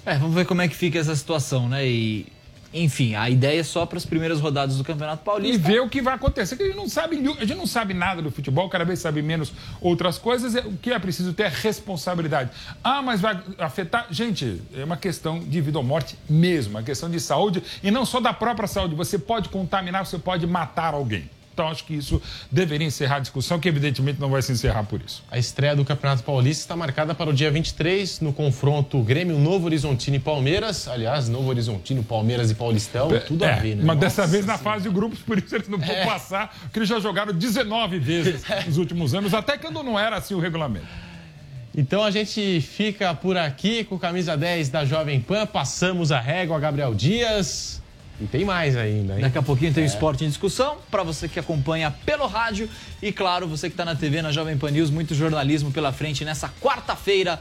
É, 0.05 0.15
vamos 0.17 0.35
ver 0.35 0.45
como 0.45 0.61
é 0.61 0.67
que 0.67 0.75
fica 0.75 0.97
essa 0.97 1.15
situação, 1.15 1.67
né? 1.67 1.87
E 1.87 2.25
enfim, 2.71 3.15
a 3.15 3.29
ideia 3.29 3.59
é 3.59 3.63
só 3.63 3.85
para 3.85 3.97
as 3.97 4.05
primeiras 4.05 4.39
rodadas 4.39 4.77
do 4.77 4.83
Campeonato 4.83 5.23
Paulista. 5.23 5.55
E 5.55 5.73
ver 5.73 5.81
o 5.81 5.89
que 5.89 6.01
vai 6.01 6.13
acontecer. 6.13 6.55
Que 6.55 6.63
a 6.63 6.65
gente 6.67 6.75
não 6.75 6.87
sabe, 6.87 7.17
a 7.17 7.45
gente 7.45 7.55
não 7.55 7.65
sabe 7.65 7.93
nada 7.95 8.21
do 8.21 8.29
futebol, 8.29 8.69
cada 8.69 8.85
vez 8.85 8.99
sabe 8.99 9.21
menos 9.21 9.51
outras 9.81 10.19
coisas. 10.19 10.53
O 10.65 10.77
que 10.77 10.91
é 10.91 10.99
preciso 10.99 11.33
ter 11.33 11.43
é 11.43 11.47
responsabilidade. 11.47 12.51
Ah, 12.83 13.01
mas 13.01 13.21
vai 13.21 13.41
afetar. 13.57 14.07
Gente, 14.11 14.61
é 14.75 14.83
uma 14.83 14.97
questão 14.97 15.39
de 15.39 15.61
vida 15.61 15.79
ou 15.79 15.83
morte 15.83 16.15
mesmo, 16.29 16.77
é 16.77 16.81
uma 16.81 16.85
questão 16.85 17.09
de 17.09 17.19
saúde 17.19 17.63
e 17.81 17.89
não 17.89 18.05
só 18.05 18.19
da 18.19 18.33
própria 18.33 18.67
saúde. 18.67 18.93
Você 18.93 19.17
pode 19.17 19.49
contaminar, 19.49 20.05
você 20.05 20.19
pode 20.19 20.45
matar 20.45 20.93
alguém. 20.93 21.27
Então, 21.59 21.67
acho 21.67 21.83
que 21.83 21.93
isso 21.93 22.21
deveria 22.49 22.87
encerrar 22.87 23.17
a 23.17 23.19
discussão, 23.19 23.59
que 23.59 23.67
evidentemente 23.67 24.17
não 24.17 24.29
vai 24.29 24.41
se 24.41 24.49
encerrar 24.49 24.83
por 24.83 25.01
isso. 25.05 25.21
A 25.29 25.37
estreia 25.37 25.75
do 25.75 25.83
Campeonato 25.83 26.23
Paulista 26.23 26.63
está 26.63 26.73
marcada 26.73 27.13
para 27.13 27.29
o 27.29 27.33
dia 27.33 27.51
23, 27.51 28.21
no 28.21 28.31
confronto 28.31 29.01
Grêmio 29.03 29.37
Novo 29.37 29.65
Horizontino 29.65 30.15
e 30.15 30.19
Palmeiras. 30.19 30.87
Aliás, 30.87 31.27
Novo 31.27 31.49
Horizontino, 31.49 32.01
Palmeiras 32.01 32.49
e 32.49 32.55
Paulistão, 32.55 33.13
é, 33.13 33.19
tudo 33.19 33.43
é, 33.43 33.51
a 33.51 33.55
ver, 33.57 33.75
né? 33.75 33.83
Mas 33.83 33.97
Nossa 33.97 33.99
dessa 33.99 34.27
vez 34.27 34.45
na 34.45 34.57
fase 34.57 34.87
de 34.87 34.89
grupos, 34.89 35.19
por 35.19 35.37
isso 35.37 35.53
eles 35.53 35.67
não 35.67 35.77
vão 35.77 35.93
É. 35.93 36.05
passar, 36.05 36.47
porque 36.61 36.79
eles 36.79 36.87
já 36.87 36.97
jogaram 37.01 37.33
19 37.33 37.99
vezes 37.99 38.41
nos 38.65 38.77
últimos 38.77 39.13
anos, 39.13 39.33
até 39.33 39.57
quando 39.57 39.83
não 39.83 39.99
era 39.99 40.15
assim 40.15 40.33
o 40.35 40.39
regulamento. 40.39 40.87
Então 41.75 42.05
a 42.05 42.09
gente 42.09 42.61
fica 42.61 43.13
por 43.13 43.35
aqui 43.35 43.83
com 43.83 43.99
camisa 43.99 44.37
10 44.37 44.69
da 44.69 44.85
Jovem 44.85 45.19
Pan, 45.19 45.45
passamos 45.45 46.09
a 46.09 46.21
régua, 46.21 46.57
Gabriel 46.57 46.95
Dias. 46.95 47.81
E 48.21 48.25
tem 48.25 48.43
mais 48.43 48.75
ainda, 48.75 49.15
hein? 49.15 49.21
Daqui 49.21 49.37
a 49.37 49.41
pouquinho 49.41 49.73
tem 49.73 49.83
o 49.83 49.85
É. 49.85 49.87
Esporte 49.87 50.25
em 50.25 50.27
Discussão, 50.27 50.77
para 50.91 51.03
você 51.03 51.27
que 51.29 51.39
acompanha 51.39 51.89
pelo 52.05 52.27
rádio 52.27 52.69
e, 53.01 53.11
claro, 53.11 53.47
você 53.47 53.69
que 53.69 53.73
está 53.73 53.85
na 53.85 53.95
TV, 53.95 54.21
na 54.21 54.31
Jovem 54.31 54.57
Pan 54.57 54.71
News, 54.71 54.89
muito 54.89 55.15
jornalismo 55.15 55.71
pela 55.71 55.91
frente 55.93 56.25
nessa 56.25 56.49
quarta-feira. 56.61 57.39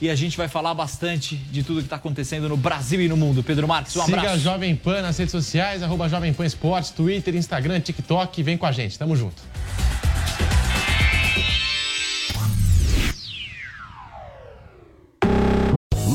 E 0.00 0.10
a 0.10 0.14
gente 0.14 0.36
vai 0.36 0.48
falar 0.48 0.74
bastante 0.74 1.36
de 1.36 1.62
tudo 1.62 1.78
que 1.78 1.86
está 1.86 1.96
acontecendo 1.96 2.48
no 2.48 2.56
Brasil 2.56 3.00
e 3.00 3.08
no 3.08 3.16
mundo. 3.16 3.42
Pedro 3.44 3.68
Marques, 3.68 3.94
um 3.96 4.04
Siga 4.04 4.16
a 4.16 4.20
abraço. 4.20 4.38
Jovem 4.40 4.74
Pan 4.74 5.00
nas 5.02 5.16
redes 5.16 5.30
sociais, 5.30 5.82
arroba 5.82 6.08
Jovem 6.08 6.32
Pan 6.32 6.44
Esportes, 6.44 6.90
Twitter, 6.90 7.34
Instagram, 7.36 7.80
TikTok. 7.80 8.42
Vem 8.42 8.56
com 8.58 8.66
a 8.66 8.72
gente, 8.72 8.98
tamo 8.98 9.14
junto. 9.14 9.40